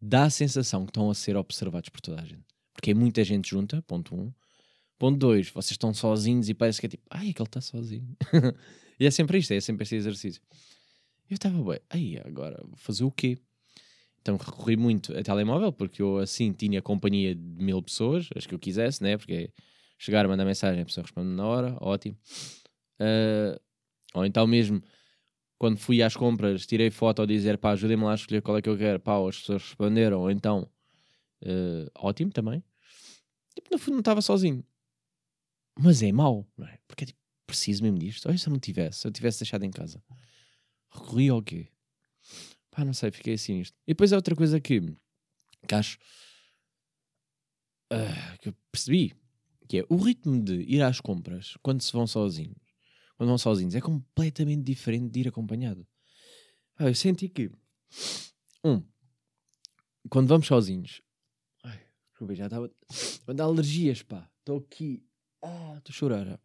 dá 0.00 0.24
a 0.24 0.30
sensação 0.30 0.84
que 0.84 0.90
estão 0.90 1.10
a 1.10 1.14
ser 1.14 1.34
observados 1.34 1.88
por 1.88 2.02
toda 2.02 2.20
a 2.20 2.24
gente. 2.24 2.44
Porque 2.74 2.90
é 2.90 2.94
muita 2.94 3.24
gente 3.24 3.48
junta, 3.48 3.82
ponto 3.82 4.14
um. 4.14 4.32
Ponto 4.98 5.18
dois, 5.18 5.48
vocês 5.48 5.72
estão 5.72 5.94
sozinhos 5.94 6.48
e 6.48 6.54
parece 6.54 6.78
que 6.78 6.86
é 6.86 6.90
tipo, 6.90 7.04
ai, 7.10 7.26
é 7.26 7.30
ele 7.30 7.42
está 7.42 7.60
sozinho. 7.60 8.16
e 9.00 9.06
é 9.06 9.10
sempre 9.10 9.38
isto, 9.38 9.52
é 9.52 9.60
sempre 9.60 9.84
este 9.84 9.94
exercício. 9.94 10.42
Eu 11.30 11.34
estava, 11.34 11.62
bem, 11.62 11.80
aí 11.88 12.20
agora, 12.24 12.60
vou 12.64 12.76
fazer 12.76 13.04
o 13.04 13.10
quê? 13.10 13.38
Então 14.20 14.36
recorri 14.36 14.76
muito 14.76 15.16
a 15.16 15.22
telemóvel, 15.22 15.72
porque 15.72 16.02
eu 16.02 16.18
assim 16.18 16.52
tinha 16.52 16.82
companhia 16.82 17.34
de 17.34 17.64
mil 17.64 17.82
pessoas, 17.82 18.28
as 18.36 18.44
que 18.44 18.54
eu 18.54 18.58
quisesse, 18.58 19.02
né? 19.02 19.16
Porque 19.16 19.50
chegar, 19.98 20.26
mandar 20.28 20.44
mensagem, 20.44 20.82
a 20.82 20.84
pessoa 20.84 21.02
responde 21.02 21.28
na 21.28 21.44
hora, 21.46 21.76
ótimo. 21.80 22.16
Ah, 23.00 23.60
ou 24.14 24.24
então 24.24 24.46
mesmo, 24.46 24.82
quando 25.58 25.78
fui 25.78 26.02
às 26.02 26.16
compras, 26.16 26.66
tirei 26.66 26.90
foto 26.90 27.22
a 27.22 27.26
dizer, 27.26 27.58
pá, 27.58 27.72
ajudem-me 27.72 28.04
lá 28.04 28.12
a 28.12 28.14
escolher 28.14 28.40
qual 28.40 28.56
é 28.56 28.62
que 28.62 28.68
eu 28.68 28.78
quero, 28.78 29.00
pá, 29.00 29.18
as 29.28 29.38
pessoas 29.38 29.62
responderam, 29.62 30.20
ou 30.20 30.30
então, 30.30 30.70
ah, 31.44 31.90
ótimo 31.96 32.30
também. 32.30 32.62
Tipo, 33.54 33.68
no 33.72 33.78
fundo 33.78 33.94
não 33.94 34.00
estava 34.00 34.22
sozinho. 34.22 34.64
Mas 35.78 36.02
é 36.02 36.12
mau, 36.12 36.46
não 36.56 36.66
é? 36.66 36.78
Porque 36.86 37.04
é 37.04 37.06
tipo, 37.08 37.18
preciso 37.46 37.82
mesmo 37.82 37.98
disto. 37.98 38.28
Olha 38.28 38.38
se 38.38 38.48
eu 38.48 38.52
não 38.52 38.60
tivesse, 38.60 39.00
se 39.00 39.06
eu 39.06 39.12
tivesse 39.12 39.40
deixado 39.40 39.64
em 39.64 39.70
casa. 39.70 40.02
Recorri 40.90 41.28
ao 41.28 41.42
quê? 41.42 41.68
Pá, 42.70 42.84
não 42.84 42.92
sei, 42.92 43.10
fiquei 43.10 43.34
assim 43.34 43.54
nisto. 43.54 43.76
E 43.86 43.92
depois 43.92 44.12
é 44.12 44.16
outra 44.16 44.34
coisa 44.34 44.60
que, 44.60 44.80
que 45.66 45.74
acho 45.74 45.98
ah, 47.90 48.36
que 48.40 48.50
eu 48.50 48.54
percebi, 48.70 49.14
que 49.68 49.78
é 49.78 49.84
o 49.88 49.96
ritmo 49.96 50.42
de 50.42 50.62
ir 50.62 50.82
às 50.82 51.00
compras 51.00 51.56
quando 51.62 51.82
se 51.82 51.92
vão 51.92 52.06
sozinhos, 52.06 52.56
quando 53.16 53.28
vão 53.28 53.38
sozinhos, 53.38 53.74
é 53.74 53.80
completamente 53.80 54.62
diferente 54.62 55.10
de 55.10 55.20
ir 55.20 55.28
acompanhado. 55.28 55.86
Ah, 56.76 56.88
eu 56.88 56.94
senti 56.94 57.28
que, 57.28 57.50
um, 58.64 58.82
quando 60.08 60.28
vamos 60.28 60.46
sozinhos, 60.46 61.02
ai, 61.62 61.80
desculpa, 62.10 62.34
já 62.34 62.46
estava 62.46 62.72
a 63.26 63.32
dar 63.32 63.44
alergias, 63.44 64.02
pá, 64.02 64.30
estou 64.38 64.58
aqui, 64.58 65.04
ah, 65.42 65.74
estou 65.76 65.92
a 65.92 65.96
chorar. 65.96 66.40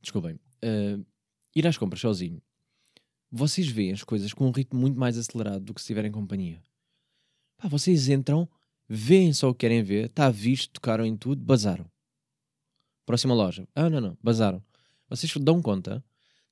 Desculpem, 0.00 0.40
ah, 0.62 1.04
ir 1.54 1.66
às 1.66 1.76
compras 1.76 2.00
sozinho, 2.00 2.40
vocês 3.30 3.68
veem 3.68 3.92
as 3.92 4.04
coisas 4.04 4.32
com 4.32 4.46
um 4.46 4.52
ritmo 4.52 4.80
muito 4.80 4.98
mais 4.98 5.18
acelerado 5.18 5.64
do 5.64 5.74
que 5.74 5.80
se 5.80 5.88
tiverem 5.88 6.10
companhia. 6.10 6.62
Pá, 7.58 7.68
vocês 7.68 8.08
entram, 8.08 8.48
veem 8.88 9.32
só 9.32 9.48
o 9.48 9.54
que 9.54 9.60
querem 9.60 9.82
ver, 9.82 10.06
está 10.06 10.30
visto, 10.30 10.72
tocaram 10.72 11.04
em 11.04 11.16
tudo, 11.16 11.42
bazaram. 11.42 11.86
Próxima 13.06 13.34
loja. 13.34 13.68
Ah, 13.74 13.90
não, 13.90 14.00
não, 14.00 14.18
bazaram. 14.22 14.62
Vocês 15.08 15.32
dão 15.36 15.60
conta, 15.60 16.02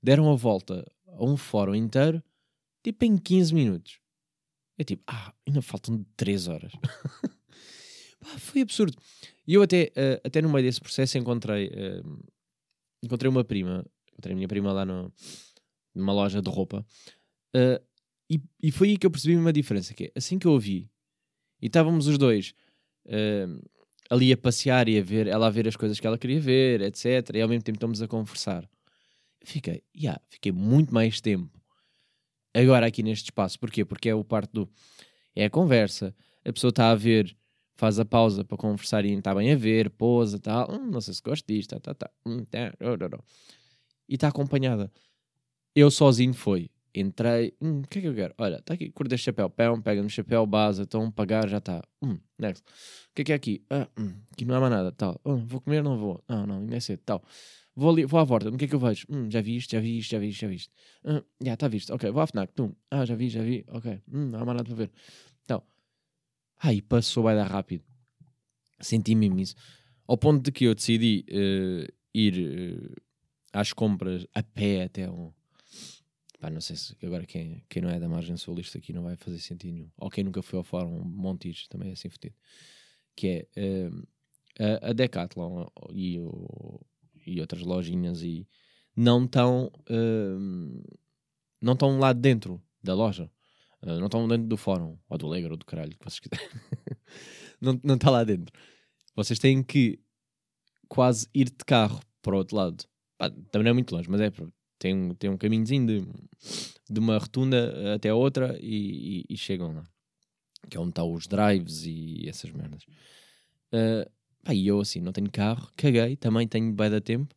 deram 0.03 0.31
a 0.31 0.35
volta 0.35 0.87
a 1.07 1.25
um 1.25 1.37
fórum 1.37 1.75
inteiro, 1.75 2.23
tipo 2.83 3.05
em 3.05 3.17
15 3.17 3.55
minutos. 3.55 4.01
É 4.79 4.85
tipo, 4.85 5.03
ah, 5.07 5.33
ainda 5.47 5.63
faltam 5.63 6.05
3 6.17 6.49
horas. 6.49 6.73
Foi 8.39 8.61
absurdo. 8.63 8.97
E 9.47 9.55
eu 9.55 9.63
até, 9.63 9.91
eh, 9.97 10.21
até 10.25 10.41
no 10.41 10.49
meio 10.49 10.65
desse 10.65 10.81
processo 10.81 11.19
encontrei, 11.19 11.71
eh, 11.73 12.03
encontrei 13.03 13.29
uma 13.29 13.45
prima, 13.45 13.85
encontrei 14.13 14.33
a 14.33 14.37
minha 14.37 14.49
prima 14.49 14.73
lá 14.73 14.85
no, 14.85 15.13
numa 15.95 16.13
loja 16.13 16.41
de 16.41 16.49
roupa, 16.49 16.87
eh, 17.55 17.83
e, 18.31 18.41
e 18.63 18.71
foi 18.71 18.91
aí 18.91 18.97
que 18.97 19.07
eu 19.07 19.11
percebi 19.11 19.37
uma 19.37 19.53
diferença, 19.53 19.93
que 19.93 20.05
é, 20.05 20.13
assim 20.17 20.39
que 20.39 20.47
eu 20.47 20.53
ouvi, 20.53 20.89
e 21.63 21.69
estávamos 21.69 22.09
os 22.09 22.19
dois 22.19 22.55
eh, 23.07 23.47
ali 24.11 24.33
a 24.33 24.37
passear 24.37 24.89
e 24.89 24.99
a 24.99 25.03
ver, 25.03 25.27
ela 25.27 25.47
a 25.47 25.51
ver 25.51 25.67
as 25.67 25.77
coisas 25.77 25.99
que 25.99 26.07
ela 26.07 26.19
queria 26.19 26.41
ver, 26.41 26.83
etc, 26.83 27.31
e 27.35 27.41
ao 27.41 27.49
mesmo 27.49 27.63
tempo 27.63 27.77
estamos 27.77 28.03
a 28.03 28.09
conversar. 28.09 28.69
Fiquei, 29.45 29.83
yeah, 29.97 30.21
fiquei 30.29 30.53
muito 30.53 30.93
mais 30.93 31.21
tempo 31.21 31.63
agora 32.55 32.87
aqui 32.87 33.03
neste 33.03 33.27
espaço. 33.27 33.59
Porquê? 33.59 33.85
Porque 33.85 34.09
é 34.09 34.15
o 34.15 34.25
parte 34.25 34.53
do... 34.53 34.69
É 35.35 35.47
a 35.47 35.51
conversa, 35.51 36.15
a 36.45 36.53
pessoa 36.53 36.69
está 36.69 36.91
a 36.91 36.95
ver, 36.95 37.35
faz 37.75 37.99
a 37.99 38.05
pausa 38.05 38.45
para 38.45 38.59
conversar 38.59 39.05
e 39.05 39.13
está 39.15 39.35
bem 39.35 39.51
a 39.51 39.57
ver, 39.57 39.89
pousa, 39.89 40.39
tal, 40.39 40.71
hum, 40.71 40.91
não 40.91 41.01
sei 41.01 41.15
se 41.15 41.23
gosto 41.23 41.47
disto, 41.47 41.71
tá, 41.71 41.81
tá, 41.81 41.95
tá, 41.95 42.11
hum, 42.27 42.45
tá, 42.45 42.73
e 44.07 44.15
está 44.15 44.29
acompanhada. 44.29 44.93
Eu 45.75 45.91
sozinho 45.91 46.35
foi, 46.35 46.69
entrei, 46.95 47.55
hum, 47.61 47.81
o 47.81 47.89
que 47.89 47.99
é 47.99 48.03
que 48.03 48.09
eu 48.09 48.15
quero? 48.15 48.35
Olha, 48.39 48.57
está 48.57 48.75
aqui, 48.75 48.91
curta 48.91 49.15
este 49.15 49.25
chapéu, 49.27 49.49
pão, 49.49 49.81
pega 49.81 50.03
no 50.03 50.11
chapéu, 50.11 50.47
base, 50.47 50.83
então 50.83 51.11
pagar, 51.11 51.49
já 51.49 51.59
está. 51.59 51.83
Hum, 52.03 52.19
next. 52.39 52.63
O 53.11 53.15
que 53.15 53.23
é 53.23 53.25
que 53.25 53.33
é 53.33 53.35
aqui? 53.35 53.65
Ah, 53.71 53.89
hum, 53.99 54.15
aqui 54.33 54.45
não 54.45 54.55
há 54.57 54.61
mais 54.61 54.73
nada, 54.73 54.93
tal. 54.93 55.21
Hum, 55.25 55.47
vou 55.47 55.61
comer, 55.61 55.83
não 55.83 55.99
vou. 55.99 56.23
Não, 56.29 56.47
não, 56.47 56.59
ainda 56.59 56.77
é 56.77 56.81
cedo, 56.81 57.01
tal. 57.05 57.23
Vou 57.75 57.91
ali, 57.91 58.05
vou 58.05 58.21
à 58.21 58.25
volta, 58.25 58.51
no 58.51 58.59
que 58.59 58.67
é 58.67 58.69
que 58.69 58.75
eu 58.75 58.79
vejo? 58.79 59.07
Hum, 59.09 59.31
já 59.31 59.41
vi 59.41 59.57
isto, 59.57 59.73
já 59.73 59.81
vi 59.81 59.99
isto, 59.99 60.11
já 60.11 60.19
vi 60.19 60.29
isto, 60.29 60.41
já 60.41 60.49
vi 60.49 60.55
isto. 60.57 60.73
Hum, 61.05 61.23
já 61.43 61.55
está 61.55 61.69
visto, 61.69 61.95
ok, 61.95 62.11
vou 62.11 62.23
à 62.23 62.27
FNAC, 62.27 62.53
tum. 62.53 62.75
Ah, 62.91 63.05
já 63.05 63.15
vi, 63.15 63.29
já 63.29 63.43
vi, 63.43 63.65
ok. 63.69 64.03
Hum, 64.13 64.29
não 64.31 64.41
há 64.41 64.45
mais 64.45 64.57
nada 64.59 64.65
para 64.65 64.75
ver. 64.75 64.91
Então, 65.45 65.63
aí 66.59 66.83
passou, 66.83 67.23
vai 67.23 67.35
dar 67.35 67.47
rápido. 67.47 67.85
Senti 68.81 69.15
mesmo 69.15 69.39
isso. 69.39 69.55
Ao 70.07 70.19
ponto 70.19 70.43
de 70.43 70.53
que 70.53 70.65
eu 70.65 70.75
decidi 70.75 71.25
eh, 71.29 71.89
ir 72.15 72.35
eh, 72.39 73.03
às 73.53 73.73
compras 73.73 74.27
a 74.35 74.43
pé 74.43 74.85
até 74.85 75.09
um. 75.11 75.33
Pá, 76.43 76.51
não 76.51 76.61
sei 76.61 76.75
se 76.75 76.97
agora 77.05 77.25
quem, 77.25 77.65
quem 77.69 77.81
não 77.81 77.89
é 77.89 78.01
da 78.01 78.09
margem 78.09 78.37
sul 78.37 78.59
isto 78.59 78.77
aqui 78.77 78.93
não 78.93 79.05
vai 79.05 79.15
fazer 79.15 79.39
sentido 79.39 79.75
nenhum. 79.75 79.89
Ou 79.97 80.11
quem 80.11 80.25
nunca 80.25 80.43
foi 80.43 80.57
ao 80.57 80.65
fórum 80.65 80.99
Montijo 81.05 81.69
também 81.69 81.91
é 81.91 81.93
assim 81.93 82.09
fodido. 82.11 82.35
Que 83.15 83.47
é 83.55 83.91
eh, 84.59 84.81
a, 84.83 84.93
Decathlon 84.93 85.69
e, 85.93 86.19
o, 86.19 86.81
e 87.25 87.41
outras 87.41 87.63
lojinhas 87.63 88.25
e 88.25 88.45
não 88.97 89.25
estão 89.25 89.71
não 91.61 91.75
estão 91.75 92.01
lá 92.01 92.13
dentro 92.13 92.61
da 92.83 92.93
loja. 92.93 93.31
Uh, 93.81 94.01
não 94.01 94.07
estão 94.07 94.27
dentro 94.27 94.49
do 94.49 94.57
fórum, 94.57 94.99
ou 95.09 95.19
do 95.19 95.29
Legro, 95.29 95.53
ou 95.53 95.57
do 95.57 95.65
caralho, 95.65 95.97
que 95.97 96.05
vocês 96.05 96.19
quiserem. 96.19 96.49
não, 97.85 97.95
está 97.95 98.11
lá 98.11 98.25
dentro. 98.25 98.53
Vocês 99.15 99.39
têm 99.39 99.63
que 99.63 100.01
quase 100.89 101.29
ir 101.33 101.51
de 101.51 101.65
carro 101.65 102.01
para 102.21 102.35
o 102.35 102.39
outro 102.39 102.57
lado. 102.57 102.85
Pá, 103.17 103.31
também 103.31 103.63
não 103.63 103.71
é 103.71 103.75
muito 103.75 103.95
longe, 103.95 104.11
mas 104.11 104.21
é. 104.21 104.33
Tem, 104.83 104.95
um- 104.95 105.15
tem 105.15 105.31
um 105.31 105.37
caminhozinho 105.39 105.87
de, 105.87 106.07
de 106.91 106.99
uma 107.01 107.17
rotunda 107.19 107.95
até 107.95 108.09
a 108.09 108.15
outra 108.17 108.59
e, 108.61 109.21
e- 109.21 109.35
e 109.35 109.37
chegam 109.37 109.73
lá. 109.73 109.85
Que 110.69 110.77
é 110.77 110.81
onde 110.81 110.91
estão 110.91 111.13
os 111.13 111.27
drives 111.29 111.85
e 111.87 112.29
essas 112.29 112.51
merdas. 112.51 112.83
Uh, 113.73 114.11
e 114.53 114.67
eu 114.67 114.81
assim, 114.81 115.01
não 115.01 115.13
tenho 115.13 115.31
carro, 115.31 115.71
caguei, 115.77 116.17
também 116.17 116.49
tenho 116.49 116.73
bem 116.73 116.91
da 116.91 117.01
tempo, 117.01 117.35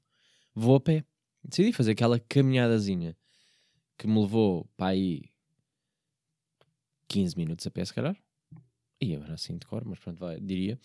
vou 0.56 0.76
a 0.78 0.80
pé. 0.80 1.06
Decidi 1.44 1.72
fazer 1.72 1.92
aquela 1.92 2.20
caminhadazinha 2.20 3.16
que 3.98 4.08
me 4.08 4.20
levou 4.20 4.68
para 4.76 4.88
aí 4.88 5.30
15 7.08 7.38
minutos 7.38 7.68
a 7.68 7.72
pé, 7.72 7.86
se 7.86 7.94
calhar. 7.94 8.18
E 9.00 9.16
agora 9.16 9.36
assim 9.36 9.58
de 9.58 9.66
cor, 9.68 9.86
mas 9.86 10.00
pronto, 10.00 10.18
vai, 10.20 10.40
diria. 10.40 10.80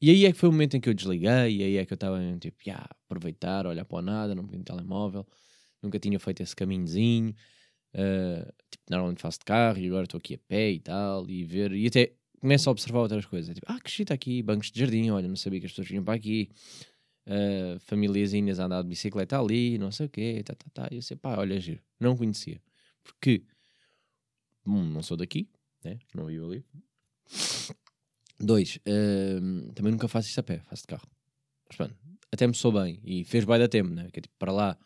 E 0.00 0.10
aí 0.10 0.26
é 0.26 0.32
que 0.32 0.38
foi 0.38 0.48
o 0.48 0.52
momento 0.52 0.76
em 0.76 0.80
que 0.80 0.88
eu 0.88 0.94
desliguei, 0.94 1.56
e 1.58 1.62
aí 1.64 1.76
é 1.76 1.84
que 1.86 1.92
eu 1.92 1.96
estava 1.96 2.18
tipo, 2.40 2.56
"Ya, 2.68 2.88
aproveitar, 3.04 3.66
olhar 3.66 3.84
para 3.84 3.98
o 3.98 4.02
nada, 4.02 4.34
não 4.34 4.44
peguei 4.44 4.58
no 4.58 4.64
telemóvel, 4.64 5.26
nunca 5.82 5.98
tinha 5.98 6.18
feito 6.20 6.42
esse 6.42 6.54
caminhozinho. 6.56 7.34
uh, 7.94 8.52
tipo, 8.70 8.84
normalmente 8.90 9.22
faço 9.22 9.38
de 9.40 9.44
carro 9.46 9.78
e 9.78 9.86
agora 9.88 10.04
estou 10.04 10.18
aqui 10.18 10.34
a 10.34 10.38
pé 10.48 10.72
e 10.72 10.80
tal, 10.80 11.28
e 11.30 11.44
ver, 11.44 11.72
e 11.72 11.86
até 11.86 12.12
começo 12.40 12.68
a 12.70 12.72
observar 12.72 13.00
outras 13.00 13.26
coisas. 13.26 13.54
Tipo, 13.54 13.66
ah, 13.70 13.80
que 13.80 13.90
shit 13.90 14.12
aqui, 14.12 14.42
bancos 14.42 14.70
de 14.72 14.80
jardim, 14.80 15.10
olha, 15.10 15.28
não 15.28 15.36
sabia 15.36 15.60
que 15.60 15.66
as 15.66 15.72
pessoas 15.72 15.88
vinham 15.88 16.04
para 16.04 16.14
aqui. 16.14 16.50
Uh, 17.26 17.78
famíliazinhas 17.80 18.58
a 18.60 18.64
andar 18.66 18.82
de 18.82 18.88
bicicleta 18.88 19.38
ali, 19.38 19.76
não 19.78 19.92
sei 19.92 20.06
o 20.06 20.08
quê, 20.08 20.42
tá, 20.44 20.54
tá, 20.54 20.66
tá. 20.72 20.88
E 20.92 20.96
eu 20.96 21.02
sei, 21.02 21.16
pá, 21.16 21.36
olha, 21.38 21.60
giro, 21.60 21.82
não 22.00 22.16
conhecia. 22.16 22.60
Porque, 23.04 23.44
um, 24.66 24.84
não 24.84 25.02
sou 25.02 25.16
daqui, 25.16 25.48
né? 25.84 25.98
não 26.14 26.26
vivo 26.26 26.46
ali. 26.46 26.64
Dois, 28.40 28.78
hum, 28.86 29.70
também 29.74 29.92
nunca 29.92 30.06
faço 30.06 30.28
isto 30.28 30.38
a 30.38 30.42
pé, 30.42 30.60
faço 30.60 30.82
de 30.82 30.88
carro. 30.88 31.08
Mas 31.68 31.76
pronto, 31.76 31.96
até 32.32 32.46
me 32.46 32.54
sou 32.54 32.72
bem 32.72 33.00
e 33.04 33.24
fez 33.24 33.44
bem 33.44 33.58
da 33.58 33.68
tempo, 33.68 33.90
né? 33.90 34.08
Que 34.12 34.20
é 34.20 34.22
tipo, 34.22 34.34
para 34.38 34.52
lá, 34.52 34.78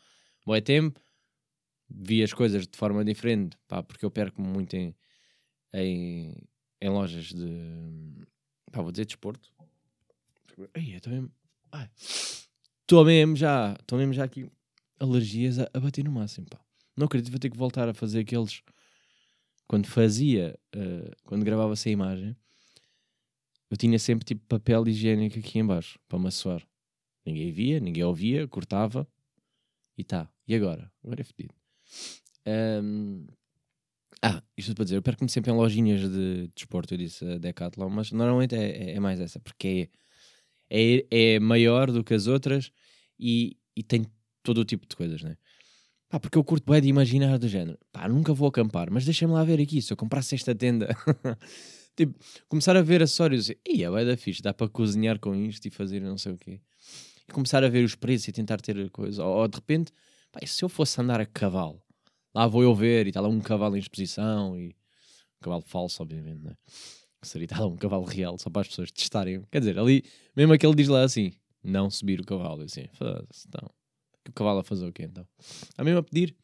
bom 0.46 0.58
tempo, 0.60 1.00
vi 1.88 2.22
as 2.22 2.32
coisas 2.32 2.66
de 2.66 2.76
forma 2.76 3.04
diferente, 3.04 3.56
pá, 3.68 3.82
porque 3.82 4.04
eu 4.04 4.10
perco 4.10 4.40
muito 4.40 4.74
em, 4.74 4.94
em, 5.74 6.34
em 6.80 6.88
lojas 6.88 7.26
de, 7.26 8.26
pá, 8.70 8.80
vou 8.80 8.90
dizer 8.90 9.04
desporto. 9.04 9.52
Ai, 10.74 10.92
eu 10.92 10.96
estou 10.96 11.12
mesmo, 11.12 11.30
ai, 11.72 11.90
estou 11.96 13.04
mesmo 13.04 13.36
já, 13.36 13.74
estou 13.78 13.98
mesmo 13.98 14.12
já 14.12 14.24
aqui, 14.24 14.50
alergias 14.98 15.58
a, 15.58 15.68
a 15.74 15.80
bater 15.80 16.04
no 16.04 16.12
máximo, 16.12 16.46
pá. 16.48 16.60
Não 16.96 17.06
acredito, 17.06 17.30
vou 17.30 17.40
ter 17.40 17.50
que 17.50 17.56
voltar 17.56 17.88
a 17.88 17.94
fazer 17.94 18.20
aqueles, 18.20 18.62
quando 19.66 19.86
fazia, 19.86 20.58
eh, 20.74 21.10
quando 21.24 21.44
gravava 21.44 21.72
essa 21.72 21.88
imagem, 21.88 22.36
eu 23.72 23.78
tinha 23.78 23.98
sempre 23.98 24.24
tipo 24.24 24.44
papel 24.46 24.86
higiênico 24.88 25.38
aqui 25.40 25.58
em 25.58 25.66
baixo 25.66 25.98
para 26.08 26.18
me 26.18 26.28
assoar. 26.28 26.62
Ninguém 27.26 27.52
via, 27.52 27.80
ninguém 27.80 28.04
ouvia, 28.04 28.48
cortava 28.48 29.08
e 29.96 30.04
tá. 30.04 30.28
E 30.46 30.54
agora? 30.54 30.92
Agora 31.04 31.22
é 31.22 31.24
fedido. 31.24 31.54
Ahm, 32.46 33.26
Ah, 34.22 34.42
isto 34.56 34.74
para 34.74 34.84
dizer, 34.84 34.96
eu 34.96 35.02
perco-me 35.02 35.28
sempre 35.30 35.50
em 35.52 35.54
lojinhas 35.56 36.00
de 36.10 36.48
desporto, 36.54 36.94
eu 36.94 36.98
disse 36.98 37.24
a 37.24 37.38
Decathlon, 37.38 37.88
mas 37.90 38.12
normalmente 38.12 38.54
é, 38.54 38.92
é- 38.92 38.94
é 38.96 39.00
mais 39.00 39.20
essa, 39.20 39.40
porque 39.40 39.90
é, 40.70 41.04
é, 41.10 41.34
é 41.36 41.40
maior 41.40 41.90
do 41.90 42.04
que 42.04 42.14
as 42.14 42.26
outras 42.28 42.70
e, 43.18 43.56
e 43.76 43.82
tem 43.82 44.06
todo 44.42 44.58
o 44.60 44.64
tipo 44.64 44.86
de 44.88 44.96
coisas, 44.96 45.22
né? 45.22 45.36
Pá, 46.08 46.20
porque 46.20 46.38
eu 46.38 46.44
curto 46.44 46.70
bem 46.70 46.80
de 46.82 46.88
imaginar 46.88 47.38
do 47.38 47.48
género. 47.48 47.78
Pá, 47.92 48.08
nunca 48.08 48.34
vou 48.34 48.48
acampar, 48.48 48.90
mas 48.90 49.04
deixa-me 49.04 49.32
lá 49.32 49.44
ver 49.44 49.60
aqui. 49.60 49.80
Se 49.82 49.92
eu 49.92 49.96
comprasse 49.96 50.34
esta 50.34 50.54
tenda, 50.54 50.88
tipo, 51.96 52.18
começar 52.48 52.76
a 52.76 52.82
ver 52.82 53.02
acessórios 53.02 53.50
e 53.50 53.58
ia, 53.68 53.90
vai 53.90 54.04
da 54.04 54.16
fixe, 54.16 54.42
dá 54.42 54.52
para 54.52 54.68
cozinhar 54.68 55.18
com 55.18 55.34
isto 55.34 55.66
e 55.66 55.70
fazer 55.70 56.00
não 56.00 56.18
sei 56.18 56.32
o 56.32 56.38
quê. 56.38 56.60
E 57.28 57.32
começar 57.32 57.62
a 57.62 57.68
ver 57.68 57.84
os 57.84 57.94
preços 57.94 58.28
e 58.28 58.32
tentar 58.32 58.60
ter 58.60 58.90
coisa. 58.90 59.24
Ou, 59.24 59.38
ou 59.38 59.48
de 59.48 59.56
repente, 59.56 59.92
pá, 60.30 60.40
se 60.46 60.64
eu 60.64 60.68
fosse 60.68 61.00
andar 61.00 61.20
a 61.20 61.26
cavalo, 61.26 61.82
lá 62.34 62.46
vou 62.46 62.62
eu 62.62 62.74
ver 62.74 63.06
e 63.06 63.10
está 63.10 63.20
lá 63.20 63.28
um 63.28 63.40
cavalo 63.40 63.76
em 63.76 63.80
exposição 63.80 64.58
e 64.58 64.68
um 64.68 65.42
cavalo 65.42 65.62
falso, 65.62 66.02
obviamente, 66.02 66.42
né? 66.42 66.56
Seria 67.22 67.46
lá 67.52 67.66
um 67.66 67.76
cavalo 67.76 68.04
real 68.04 68.36
só 68.36 68.50
para 68.50 68.62
as 68.62 68.68
pessoas 68.68 68.90
testarem. 68.90 69.42
Quer 69.50 69.60
dizer, 69.60 69.78
ali, 69.78 70.02
mesmo 70.34 70.52
aquele 70.52 70.74
diz 70.74 70.88
lá 70.88 71.04
assim: 71.04 71.32
não 71.62 71.88
subir 71.90 72.20
o 72.20 72.24
cavalo. 72.24 72.62
Assim, 72.62 72.88
foda-se, 72.94 73.46
então. 73.46 73.70
O 74.28 74.32
cavalo 74.32 74.60
a 74.60 74.64
fazer 74.64 74.86
o 74.86 74.92
quê 74.92 75.04
então? 75.04 75.26
A 75.76 75.84
mesmo 75.84 76.00
a 76.00 76.02
pedir. 76.02 76.36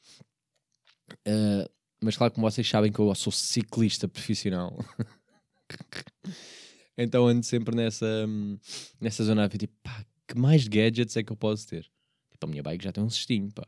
Uh, 1.27 1.69
mas 2.03 2.17
claro, 2.17 2.33
como 2.33 2.49
vocês 2.49 2.69
sabem 2.69 2.93
que 2.93 2.99
eu 2.99 3.13
sou 3.15 3.33
ciclista 3.33 4.07
profissional. 4.07 4.77
então 6.97 7.27
ando 7.27 7.45
sempre 7.45 7.75
nessa, 7.75 8.27
nessa 9.01 9.25
zona 9.25 9.45
a 9.45 9.49
ver, 9.49 9.59
tipo, 9.59 9.75
pá, 9.83 10.05
que 10.27 10.39
mais 10.39 10.67
gadgets 10.69 11.17
é 11.17 11.23
que 11.23 11.33
eu 11.33 11.37
posso 11.37 11.67
ter? 11.67 11.91
Tipo, 12.31 12.47
a 12.47 12.49
minha 12.49 12.63
bike 12.63 12.85
já 12.85 12.93
tem 12.93 13.03
um 13.03 13.11
cestinho, 13.11 13.51
pá. 13.53 13.67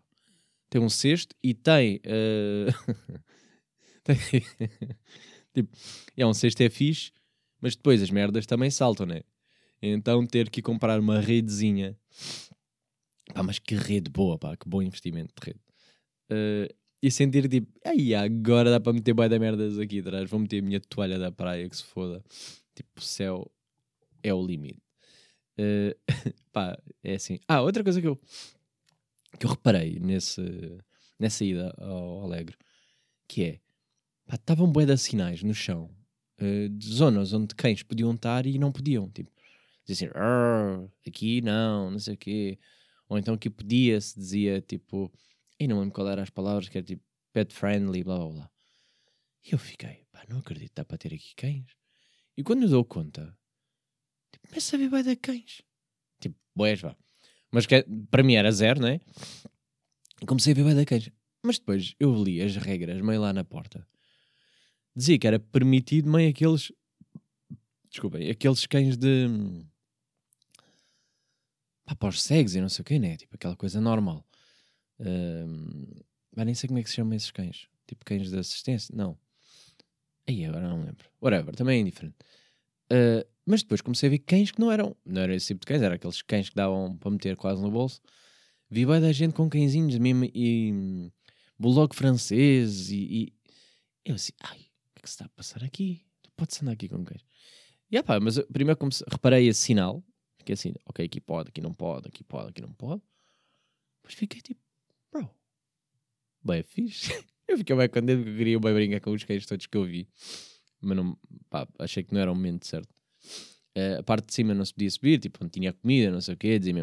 Tem 0.68 0.80
um 0.80 0.88
cesto 0.88 1.34
e 1.42 1.54
tem... 1.54 2.00
Uh... 2.06 3.20
tem... 4.04 4.16
tipo, 5.52 5.76
é 6.16 6.26
um 6.26 6.34
cesto 6.34 6.62
é 6.62 6.70
fixe, 6.70 7.12
mas 7.60 7.74
depois 7.74 8.02
as 8.02 8.10
merdas 8.10 8.46
também 8.46 8.70
saltam, 8.70 9.06
né? 9.06 9.22
Então 9.82 10.26
ter 10.26 10.50
que 10.50 10.60
comprar 10.60 11.00
uma 11.00 11.20
redezinha. 11.20 11.98
Pá, 13.34 13.42
mas 13.42 13.58
que 13.58 13.74
rede 13.74 14.10
boa, 14.10 14.38
pá, 14.38 14.56
que 14.56 14.68
bom 14.68 14.82
investimento 14.82 15.32
de 15.40 15.46
rede. 15.46 15.60
Uh, 16.30 16.79
e 17.02 17.10
sentir 17.10 17.48
tipo, 17.48 17.72
ai, 17.84 18.14
agora 18.14 18.70
dá 18.70 18.78
para 18.78 18.92
meter 18.92 19.14
boi 19.14 19.28
da 19.28 19.38
merdas 19.38 19.78
aqui 19.78 20.00
atrás, 20.00 20.28
vou 20.28 20.40
meter 20.40 20.58
a 20.58 20.62
minha 20.62 20.80
toalha 20.80 21.18
da 21.18 21.32
praia 21.32 21.68
que 21.68 21.76
se 21.76 21.84
foda. 21.84 22.22
Tipo, 22.74 22.98
o 22.98 23.02
céu 23.02 23.50
é 24.22 24.32
o 24.34 24.44
limite. 24.44 24.82
Uh, 25.58 25.94
pá, 26.52 26.78
é 27.02 27.14
assim. 27.14 27.38
Ah, 27.48 27.62
outra 27.62 27.82
coisa 27.82 28.00
que 28.00 28.06
eu, 28.06 28.18
que 29.38 29.46
eu 29.46 29.50
reparei 29.50 29.98
nesse, 29.98 30.42
nessa 31.18 31.44
ida 31.44 31.74
ao 31.78 32.24
Alegre, 32.24 32.56
que 33.26 33.44
é, 33.44 33.60
pá, 34.26 34.34
estavam 34.34 34.70
bué 34.70 34.84
de 34.84 34.96
sinais 34.98 35.42
no 35.42 35.54
chão, 35.54 35.90
uh, 36.40 36.68
de 36.68 36.86
zonas 36.86 37.32
onde 37.32 37.54
cães 37.54 37.82
podiam 37.82 38.12
estar 38.12 38.46
e 38.46 38.58
não 38.58 38.70
podiam, 38.70 39.08
tipo, 39.10 39.30
dizia 39.86 40.08
assim, 40.08 40.90
aqui 41.06 41.40
não, 41.40 41.90
não 41.90 41.98
sei 41.98 42.14
o 42.14 42.18
quê, 42.18 42.58
ou 43.08 43.18
então 43.18 43.36
que 43.36 43.50
podia-se, 43.50 44.18
dizia, 44.18 44.60
tipo, 44.60 45.10
e 45.60 45.68
não 45.68 45.78
lembro 45.78 45.92
qual 45.92 46.08
as 46.08 46.30
palavras, 46.30 46.70
que 46.70 46.78
era 46.78 46.86
tipo, 46.86 47.04
pet 47.34 47.54
friendly, 47.54 48.02
blá 48.02 48.16
blá 48.16 48.28
blá. 48.28 48.50
E 49.44 49.52
eu 49.52 49.58
fiquei, 49.58 50.06
pá, 50.10 50.24
não 50.26 50.38
acredito, 50.38 50.72
dá 50.74 50.84
para 50.86 50.96
ter 50.96 51.12
aqui 51.12 51.34
cães. 51.36 51.76
E 52.34 52.42
quando 52.42 52.62
eu 52.62 52.68
dou 52.70 52.84
conta, 52.84 53.36
tipo, 54.32 54.48
começa 54.48 54.74
a 54.74 54.78
ver 54.78 54.88
bem 54.88 55.02
de 55.02 55.16
cães. 55.16 55.60
Tipo, 56.18 56.36
boés, 56.56 56.80
vá. 56.80 56.96
Mas 57.52 57.66
que, 57.66 57.84
para 58.10 58.22
mim 58.22 58.34
era 58.34 58.50
zero, 58.50 58.80
não 58.80 58.88
é? 58.88 59.00
E 60.22 60.26
comecei 60.26 60.54
a 60.54 60.56
ver 60.56 60.64
bem 60.64 60.74
de 60.74 60.86
cães. 60.86 61.10
Mas 61.42 61.58
depois 61.58 61.94
eu 62.00 62.14
li 62.14 62.40
as 62.40 62.56
regras 62.56 63.00
meio 63.02 63.20
lá 63.20 63.32
na 63.32 63.44
porta. 63.44 63.86
Dizia 64.96 65.18
que 65.18 65.26
era 65.26 65.38
permitido 65.38 66.10
meio 66.10 66.30
aqueles. 66.30 66.72
Desculpem, 67.90 68.30
aqueles 68.30 68.64
cães 68.66 68.96
de. 68.96 69.26
Pá, 71.84 71.94
para 71.94 72.08
os 72.08 72.22
cegos 72.22 72.54
e 72.54 72.60
não 72.60 72.68
sei 72.70 72.82
o 72.82 72.84
que, 72.84 72.98
né? 72.98 73.16
Tipo 73.18 73.36
aquela 73.36 73.56
coisa 73.56 73.80
normal. 73.80 74.24
Uh, 75.00 76.04
mas 76.36 76.46
nem 76.46 76.54
sei 76.54 76.68
como 76.68 76.78
é 76.78 76.82
que 76.82 76.90
se 76.90 76.96
chamam 76.96 77.14
esses 77.14 77.30
cães. 77.30 77.68
Tipo 77.86 78.04
cães 78.04 78.30
de 78.30 78.38
assistência? 78.38 78.94
Não. 78.94 79.18
Aí 80.28 80.44
agora 80.44 80.68
não 80.68 80.84
lembro. 80.84 81.10
Whatever, 81.20 81.54
também 81.56 81.78
é 81.78 81.80
indiferente. 81.80 82.16
Uh, 82.92 83.26
mas 83.44 83.62
depois 83.62 83.80
comecei 83.80 84.08
a 84.08 84.10
ver 84.10 84.18
cães 84.18 84.50
que 84.50 84.60
não 84.60 84.70
eram. 84.70 84.96
Não 85.04 85.22
era 85.22 85.34
esse 85.34 85.48
tipo 85.48 85.60
de 85.60 85.66
cães, 85.66 85.82
era 85.82 85.94
aqueles 85.94 86.22
cães 86.22 86.48
que 86.48 86.54
davam 86.54 86.96
para 86.96 87.10
meter 87.10 87.36
quase 87.36 87.60
no 87.60 87.70
bolso. 87.70 88.00
Vi 88.68 88.86
bem 88.86 89.00
da 89.00 89.10
gente 89.10 89.34
com 89.34 89.48
cãezinhos 89.50 89.98
mesmo 89.98 90.30
e 90.32 90.72
hum, 90.72 91.10
bulldog 91.58 91.94
francês 91.96 92.90
e, 92.90 92.96
e, 92.96 93.34
eu 94.04 94.14
assim, 94.14 94.32
ai, 94.40 94.58
o 94.58 94.94
que 94.94 94.98
é 94.98 95.02
que 95.02 95.08
se 95.08 95.14
está 95.14 95.24
a 95.24 95.28
passar 95.30 95.64
aqui? 95.64 96.06
Pode-se 96.36 96.62
andar 96.62 96.72
aqui 96.72 96.88
com 96.88 97.04
cães. 97.04 97.24
E 97.90 97.96
ah, 97.96 98.02
pá, 98.04 98.20
mas 98.20 98.36
eu 98.36 98.46
primeiro 98.46 98.78
comecei, 98.78 99.04
reparei 99.10 99.48
esse 99.48 99.60
sinal, 99.60 100.04
que 100.44 100.52
é 100.52 100.54
assim, 100.54 100.72
ok, 100.86 101.04
aqui 101.04 101.20
pode, 101.20 101.48
aqui 101.48 101.60
não 101.60 101.74
pode, 101.74 102.06
aqui 102.06 102.22
pode, 102.22 102.50
aqui 102.50 102.62
não 102.62 102.72
pode. 102.72 103.02
Mas 104.04 104.14
fiquei 104.14 104.40
tipo, 104.40 104.60
bro, 105.12 105.30
bem 106.42 106.62
fixe. 106.62 107.12
eu 107.48 107.58
fiquei 107.58 107.76
bem 107.76 107.88
contente 107.88 108.18
porque 108.18 108.30
eu 108.30 108.36
queria 108.36 108.60
bem 108.60 108.74
brincar 108.74 109.00
com 109.00 109.12
os 109.12 109.24
cães 109.24 109.46
todos 109.46 109.66
que 109.66 109.76
eu 109.76 109.84
vi. 109.84 110.08
Mas 110.80 110.96
não, 110.96 111.18
pá, 111.48 111.68
achei 111.78 112.02
que 112.02 112.14
não 112.14 112.20
era 112.20 112.32
o 112.32 112.34
momento 112.34 112.66
certo. 112.66 112.94
Uh, 113.76 114.00
a 114.00 114.02
parte 114.02 114.26
de 114.26 114.34
cima 114.34 114.52
não 114.52 114.64
se 114.64 114.72
podia 114.72 114.90
subir, 114.90 115.18
tipo, 115.20 115.38
não 115.40 115.48
tinha 115.48 115.72
comida, 115.72 116.10
não 116.10 116.20
sei 116.20 116.34
o 116.34 116.36
quê, 116.36 116.58
dizia-me 116.58 116.82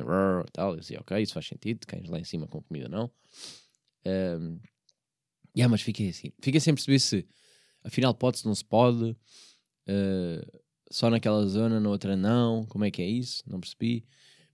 tal. 0.53 0.73
Eu 0.73 0.79
dizia, 0.79 0.99
ok, 0.99 1.21
isso 1.21 1.33
faz 1.33 1.47
sentido, 1.47 1.85
cães 1.85 2.07
lá 2.09 2.19
em 2.19 2.23
cima 2.23 2.47
com 2.47 2.61
comida 2.61 2.87
não. 2.87 3.05
Uh, 4.05 4.59
yeah, 5.55 5.69
mas 5.69 5.81
fiquei 5.81 6.09
assim, 6.09 6.31
fiquei 6.41 6.59
sem 6.59 6.73
perceber 6.73 6.99
se 6.99 7.27
afinal 7.83 8.13
pode-se, 8.13 8.45
não 8.45 8.55
se 8.55 8.63
pode, 8.63 9.11
uh, 9.11 10.61
só 10.89 11.09
naquela 11.09 11.45
zona, 11.47 11.79
na 11.79 11.89
outra 11.89 12.15
não, 12.15 12.65
como 12.65 12.85
é 12.85 12.91
que 12.91 13.01
é 13.01 13.07
isso, 13.07 13.43
não 13.47 13.59
percebi. 13.59 14.05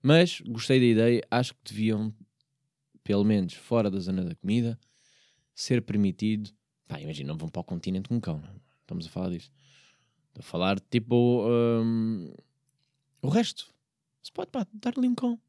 Mas 0.01 0.41
gostei 0.41 0.79
da 0.79 0.85
ideia, 0.85 1.21
acho 1.29 1.53
que 1.53 1.73
deviam, 1.73 2.13
pelo 3.03 3.23
menos 3.23 3.53
fora 3.53 3.89
da 3.89 3.99
zona 3.99 4.23
da 4.23 4.35
comida, 4.35 4.79
ser 5.53 5.81
permitido. 5.81 6.51
Pá, 6.87 6.99
imagina, 6.99 7.29
não 7.29 7.37
vão 7.37 7.49
para 7.49 7.61
o 7.61 7.63
continente 7.63 8.09
com 8.09 8.15
um 8.15 8.19
cão, 8.19 8.39
não? 8.39 8.61
estamos 8.81 9.05
a 9.05 9.09
falar 9.09 9.29
disso. 9.29 9.51
Estou 10.29 10.39
a 10.39 10.43
falar 10.43 10.79
tipo 10.79 11.47
um, 11.47 12.33
o 13.21 13.29
resto. 13.29 13.73
Se 14.21 14.31
pode 14.31 14.51
pá, 14.51 14.65
dar 14.73 14.93
ali 14.97 15.07
um 15.07 15.15
cão. 15.15 15.39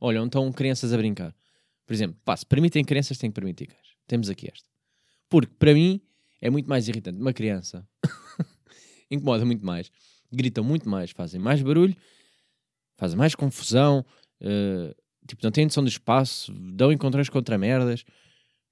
Olha, 0.00 0.18
então 0.18 0.50
crianças 0.52 0.92
a 0.92 0.96
brincar. 0.96 1.34
Por 1.86 1.92
exemplo, 1.92 2.18
pá, 2.24 2.36
se 2.36 2.44
permitem 2.44 2.84
crianças, 2.84 3.18
tem 3.18 3.30
que 3.30 3.34
permitir 3.34 3.66
cães. 3.66 3.96
Temos 4.06 4.28
aqui 4.28 4.48
esta. 4.50 4.68
Porque 5.28 5.52
para 5.58 5.74
mim 5.74 6.00
é 6.40 6.50
muito 6.50 6.68
mais 6.68 6.88
irritante. 6.88 7.20
Uma 7.20 7.32
criança 7.32 7.86
incomoda 9.10 9.44
muito 9.44 9.64
mais, 9.64 9.90
gritam 10.30 10.62
muito 10.64 10.88
mais, 10.88 11.10
fazem 11.10 11.40
mais 11.40 11.62
barulho, 11.62 11.96
fazem 12.96 13.16
mais 13.16 13.34
confusão, 13.34 14.04
uh, 14.40 14.94
tipo, 15.26 15.42
não 15.42 15.50
têm 15.50 15.64
noção 15.64 15.82
do 15.82 15.88
espaço, 15.88 16.52
dão 16.52 16.92
encontrões 16.92 17.28
contra 17.28 17.58
merdas. 17.58 18.04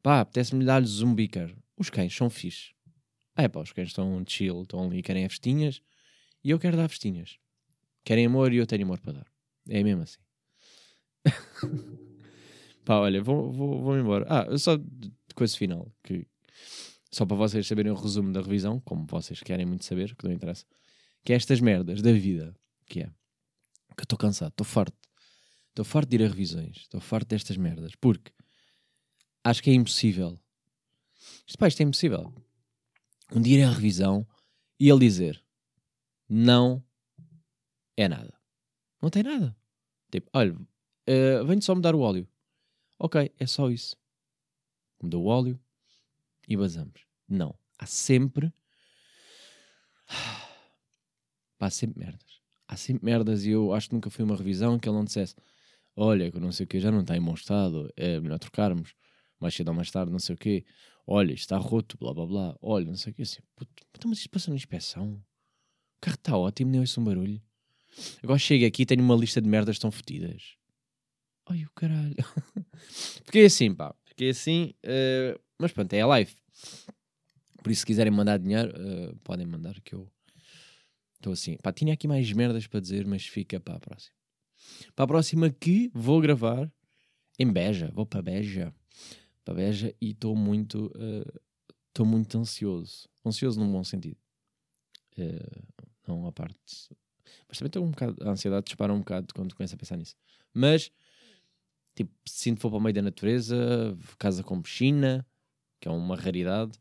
Pá, 0.02 0.20
apetece-me 0.20 0.64
dar-lhes 0.64 1.02
um 1.02 1.14
bicar. 1.14 1.50
Os 1.76 1.90
cães 1.90 2.14
são 2.14 2.30
fixe. 2.30 2.70
Ah, 3.35 3.42
é 3.42 3.48
pá, 3.48 3.61
os 3.61 3.72
cães 3.72 3.88
estão 3.88 4.24
chill, 4.26 4.62
estão 4.62 4.85
ali, 4.85 5.02
querem 5.02 5.28
festinhas 5.28 5.82
e 6.42 6.50
eu 6.50 6.59
quero 6.59 6.76
dar 6.76 6.88
festinhas. 6.88 7.38
Querem 8.04 8.26
amor 8.26 8.52
e 8.52 8.56
eu 8.56 8.66
tenho 8.66 8.85
amor 8.85 9.00
para 9.00 9.14
dar. 9.14 9.26
É 9.68 9.82
mesmo 9.82 10.02
assim. 10.02 10.20
pá, 12.85 12.98
olha, 13.00 13.20
vou, 13.22 13.52
vou, 13.52 13.82
vou 13.82 13.98
embora. 13.98 14.26
Ah, 14.28 14.56
só 14.56 14.76
de 14.76 15.12
coisa 15.35 15.56
final, 15.56 15.92
que 16.02 16.26
só 17.11 17.26
para 17.26 17.37
vocês 17.37 17.66
saberem 17.66 17.92
o 17.92 17.96
resumo 17.96 18.32
da 18.32 18.40
revisão, 18.40 18.80
como 18.80 19.06
vocês 19.06 19.40
querem 19.40 19.66
muito 19.66 19.85
saber, 19.85 20.14
que 20.14 20.24
não 20.24 20.32
interessa, 20.32 20.64
que 21.24 21.32
é 21.32 21.37
estas 21.37 21.61
merdas 21.61 22.00
da 22.00 22.12
vida, 22.12 22.54
que 22.87 23.00
é 23.00 23.11
que 23.96 24.02
eu 24.02 24.04
estou 24.04 24.18
cansado, 24.18 24.50
estou 24.50 24.64
farto. 24.64 24.96
Estou 25.76 25.84
farto 25.84 26.08
de 26.08 26.16
ir 26.16 26.24
a 26.24 26.28
revisões, 26.28 26.78
estou 26.78 27.02
farto 27.02 27.28
destas 27.28 27.58
merdas, 27.58 27.94
porque 27.94 28.32
acho 29.44 29.62
que 29.62 29.68
é 29.68 29.74
impossível. 29.74 30.40
Isto, 31.46 31.58
pá, 31.58 31.68
isto 31.68 31.82
é 31.82 31.84
impossível 31.84 32.32
um 33.30 33.42
dia 33.42 33.58
ir 33.58 33.62
à 33.62 33.70
revisão 33.70 34.26
e 34.80 34.88
ele 34.88 35.00
dizer 35.00 35.44
não 36.26 36.82
é 37.94 38.08
nada. 38.08 38.40
Não 39.02 39.10
tem 39.10 39.22
nada. 39.22 39.54
Tipo, 40.10 40.30
olha, 40.32 40.54
uh, 40.54 41.44
venho 41.46 41.60
só 41.60 41.74
mudar 41.74 41.94
o 41.94 42.00
óleo. 42.00 42.26
Ok, 42.98 43.30
é 43.38 43.46
só 43.46 43.70
isso. 43.70 43.98
Mudou 45.02 45.24
o 45.24 45.26
óleo 45.26 45.60
e 46.48 46.56
vazamos. 46.56 47.06
Não. 47.28 47.54
Há 47.78 47.84
sempre. 47.84 48.50
Pá, 51.58 51.66
há 51.66 51.70
sempre 51.70 51.98
merdas. 51.98 52.40
Há 52.66 52.78
sempre 52.78 53.04
merdas 53.04 53.44
e 53.44 53.50
eu 53.50 53.74
acho 53.74 53.90
que 53.90 53.94
nunca 53.94 54.08
fui 54.08 54.24
uma 54.24 54.36
revisão 54.36 54.78
que 54.78 54.88
ele 54.88 54.96
não 54.96 55.04
dissesse 55.04 55.34
olha, 55.96 56.30
que 56.30 56.38
não 56.38 56.52
sei 56.52 56.64
o 56.64 56.66
que, 56.68 56.78
já 56.78 56.90
não 56.90 57.00
está 57.00 57.16
em 57.16 57.22
bom 57.22 57.35
estado, 57.35 57.92
é 57.96 58.20
melhor 58.20 58.38
trocarmos, 58.38 58.94
mais 59.40 59.54
cedo 59.54 59.68
ou 59.68 59.74
mais 59.74 59.90
tarde, 59.90 60.12
não 60.12 60.18
sei 60.18 60.35
o 60.35 60.38
que 60.38 60.64
olha, 61.06 61.32
está 61.32 61.56
roto, 61.56 61.96
blá 61.96 62.12
blá 62.12 62.26
blá, 62.26 62.59
olha, 62.61 62.87
não 62.87 62.96
sei 62.96 63.12
o 63.12 63.14
que, 63.14 63.22
assim, 63.22 63.40
puto, 63.54 63.70
então, 63.94 64.09
mas 64.09 64.18
isto 64.18 64.30
passa 64.30 64.50
na 64.50 64.56
inspeção, 64.56 65.14
o 65.14 66.00
carro 66.00 66.16
está 66.16 66.37
ótimo, 66.37 66.70
nem 66.70 66.80
ouço 66.80 67.00
um 67.00 67.04
barulho. 67.04 67.40
Agora 68.22 68.38
chego 68.38 68.66
aqui 68.66 68.82
e 68.82 68.87
tenho 68.87 69.02
uma 69.02 69.14
lista 69.14 69.40
de 69.40 69.48
merdas 69.48 69.78
tão 69.78 69.90
fodidas. 69.90 70.56
Ai, 71.48 71.64
o 71.64 71.70
caralho. 71.70 72.14
Fiquei 73.24 73.46
assim, 73.46 73.72
pá, 73.72 73.94
fiquei 74.04 74.30
assim, 74.30 74.74
uh, 74.85 75.40
mas 75.59 75.72
pronto, 75.72 75.92
é 75.94 76.00
a 76.00 76.06
live. 76.06 76.35
Por 77.62 77.70
isso, 77.70 77.80
se 77.80 77.87
quiserem 77.87 78.12
mandar 78.12 78.38
dinheiro, 78.38 78.70
uh, 78.70 79.16
podem 79.24 79.46
mandar 79.46 79.80
que 79.80 79.94
eu 79.94 80.11
estou 81.14 81.32
assim. 81.32 81.56
Pá, 81.62 81.72
tinha 81.72 81.94
aqui 81.94 82.06
mais 82.06 82.30
merdas 82.32 82.66
para 82.66 82.80
dizer, 82.80 83.06
mas 83.06 83.26
fica 83.26 83.59
para 83.59 83.76
a 83.76 83.80
próxima. 83.80 84.14
Para 84.94 85.05
a 85.05 85.09
próxima 85.09 85.50
que 85.50 85.90
vou 85.94 86.20
gravar 86.20 86.70
em 87.38 87.50
Beja, 87.50 87.90
vou 87.94 88.07
para 88.07 88.22
Beja 88.22 88.74
para 89.46 89.55
Beja 89.55 89.94
e 90.00 90.11
estou 90.11 90.35
muito, 90.35 90.92
estou 91.88 92.05
muito 92.05 92.37
ansioso. 92.37 93.09
Ansioso 93.24 93.61
num 93.61 93.70
bom 93.70 93.85
sentido. 93.85 94.18
Eh, 95.16 95.62
não 96.07 96.26
a 96.26 96.33
parte. 96.33 96.57
Mas 97.48 97.59
também 97.59 97.68
estou 97.68 97.85
um 97.85 97.90
bocado. 97.92 98.16
A 98.29 98.31
ansiedade 98.31 98.66
dispara 98.66 98.92
um 98.92 98.98
bocado 98.98 99.33
quando 99.33 99.55
começo 99.55 99.74
a 99.74 99.79
pensar 99.79 99.96
nisso. 99.96 100.16
Mas, 100.52 100.90
tipo, 101.94 102.12
se 102.26 102.55
for 102.57 102.70
para 102.70 102.79
o 102.79 102.81
meio 102.81 102.94
da 102.94 103.02
natureza, 103.02 103.57
casa 104.18 104.42
com 104.42 104.61
piscina, 104.61 105.24
que 105.81 105.87
é 105.87 105.90
uma 105.92 106.16
raridade, 106.16 106.76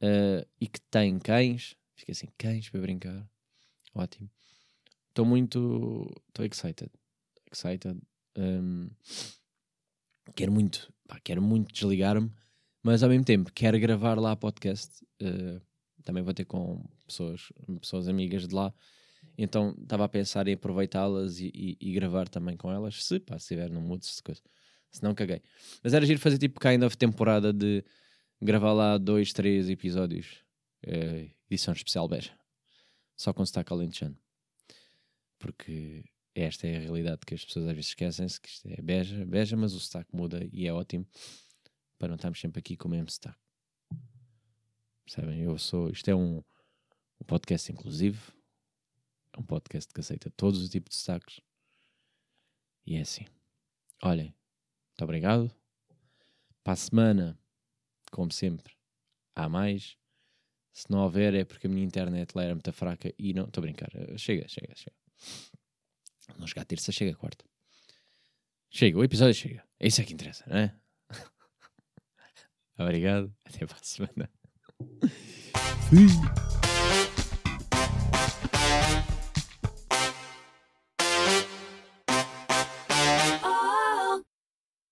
eh, 0.00 0.44
e 0.60 0.66
que 0.66 0.80
tem 0.80 1.20
cães, 1.20 1.76
fica 1.94 2.10
assim, 2.10 2.26
cães 2.36 2.68
para 2.68 2.80
brincar. 2.80 3.30
Ótimo. 3.94 4.28
Estou 5.08 5.24
muito. 5.24 6.12
Estou 6.28 6.44
excited. 6.44 6.90
Excited. 7.52 8.00
Um, 8.36 8.90
quero 10.34 10.52
muito. 10.52 10.92
Pá, 11.06 11.20
quero 11.22 11.42
muito 11.42 11.72
desligar-me, 11.72 12.30
mas 12.82 13.02
ao 13.02 13.08
mesmo 13.10 13.24
tempo 13.24 13.52
quero 13.52 13.78
gravar 13.78 14.18
lá 14.18 14.34
podcast. 14.36 15.04
eh, 15.20 15.60
também 16.04 16.22
vou 16.22 16.34
ter 16.34 16.44
com 16.46 16.84
pessoas, 17.06 17.52
pessoas 17.80 18.08
amigas 18.08 18.48
de 18.48 18.54
lá. 18.54 18.72
Então 19.38 19.74
estava 19.80 20.04
a 20.04 20.08
pensar 20.08 20.48
em 20.48 20.54
aproveitá-las 20.54 21.38
e, 21.38 21.50
e- 21.54 21.76
e 21.80 21.92
gravar 21.92 22.28
também 22.28 22.56
com 22.56 22.70
elas, 22.72 23.04
se 23.04 23.20
pá, 23.20 23.38
se 23.38 23.44
estiver 23.44 23.70
no 23.70 23.80
mood, 23.80 24.04
se 24.04 24.20
coisa. 24.22 24.42
Se 24.90 25.02
não, 25.02 25.14
caguei. 25.14 25.40
Mas 25.82 25.94
era 25.94 26.04
giro 26.04 26.18
fazer 26.18 26.38
tipo 26.38 26.58
kind 26.60 26.82
of 26.82 26.96
temporada 26.96 27.52
de 27.52 27.84
gravar 28.40 28.72
lá 28.72 28.98
dois, 28.98 29.32
três 29.32 29.70
episódios. 29.70 30.42
eh, 30.84 31.30
edição 31.48 31.72
especial 31.74 32.08
Beja. 32.08 32.32
Só 33.16 33.32
com 33.32 33.44
sotaque 33.46 33.72
alentejano. 33.72 34.16
Porque 35.38 36.04
esta 36.34 36.66
é 36.66 36.76
a 36.76 36.80
realidade 36.80 37.20
que 37.26 37.34
as 37.34 37.44
pessoas 37.44 37.66
às 37.66 37.74
vezes 37.74 37.90
esquecem-se, 37.90 38.40
que 38.40 38.48
isto 38.48 38.66
é 38.66 38.80
Beja, 38.80 39.24
Beja, 39.26 39.56
mas 39.56 39.74
o 39.74 39.80
sotaque 39.80 40.14
muda 40.16 40.48
e 40.52 40.66
é 40.66 40.72
ótimo 40.72 41.06
para 41.98 42.08
não 42.08 42.16
estarmos 42.16 42.40
sempre 42.40 42.58
aqui 42.58 42.76
com 42.76 42.88
o 42.88 42.90
mesmo 42.90 43.10
sotaque. 43.10 43.38
Percebem? 45.04 45.40
Eu 45.42 45.58
sou. 45.58 45.90
Isto 45.90 46.08
é 46.10 46.14
um, 46.14 46.38
um 47.20 47.24
podcast 47.26 47.70
inclusivo. 47.70 48.32
É 49.32 49.40
um 49.40 49.44
podcast 49.44 49.92
que 49.92 50.00
aceita 50.00 50.30
todos 50.30 50.60
os 50.60 50.68
tipos 50.70 50.90
de 50.90 50.96
sotaques. 50.96 51.40
E 52.86 52.96
é 52.96 53.00
assim. 53.02 53.26
Olhem, 54.02 54.34
muito 54.90 55.02
obrigado. 55.02 55.50
Para 56.64 56.72
a 56.72 56.76
semana, 56.76 57.38
como 58.10 58.32
sempre, 58.32 58.74
há 59.34 59.48
mais. 59.48 59.96
Se 60.72 60.90
não 60.90 61.00
houver, 61.00 61.34
é 61.34 61.44
porque 61.44 61.66
a 61.66 61.70
minha 61.70 61.84
internet 61.84 62.34
lá 62.34 62.44
era 62.44 62.54
muito 62.54 62.72
fraca 62.72 63.12
e 63.18 63.34
não. 63.34 63.44
Estou 63.44 63.60
a 63.60 63.66
brincar. 63.66 63.90
Chega, 64.16 64.48
chega, 64.48 64.74
chega. 64.74 64.96
Não 66.38 66.46
chegar 66.46 66.62
a 66.62 66.64
terça, 66.64 66.92
chega 66.92 67.12
a 67.12 67.16
quarta. 67.16 67.44
Chega, 68.70 68.98
o 68.98 69.04
episódio 69.04 69.34
chega. 69.34 69.62
É 69.78 69.86
isso 69.86 70.00
é 70.00 70.04
que 70.04 70.14
interessa, 70.14 70.44
não 70.46 70.56
é? 70.56 70.74
Obrigado. 72.78 73.34
Até 73.44 73.66
para 73.66 73.76
a 73.76 73.84
semana. 73.84 74.30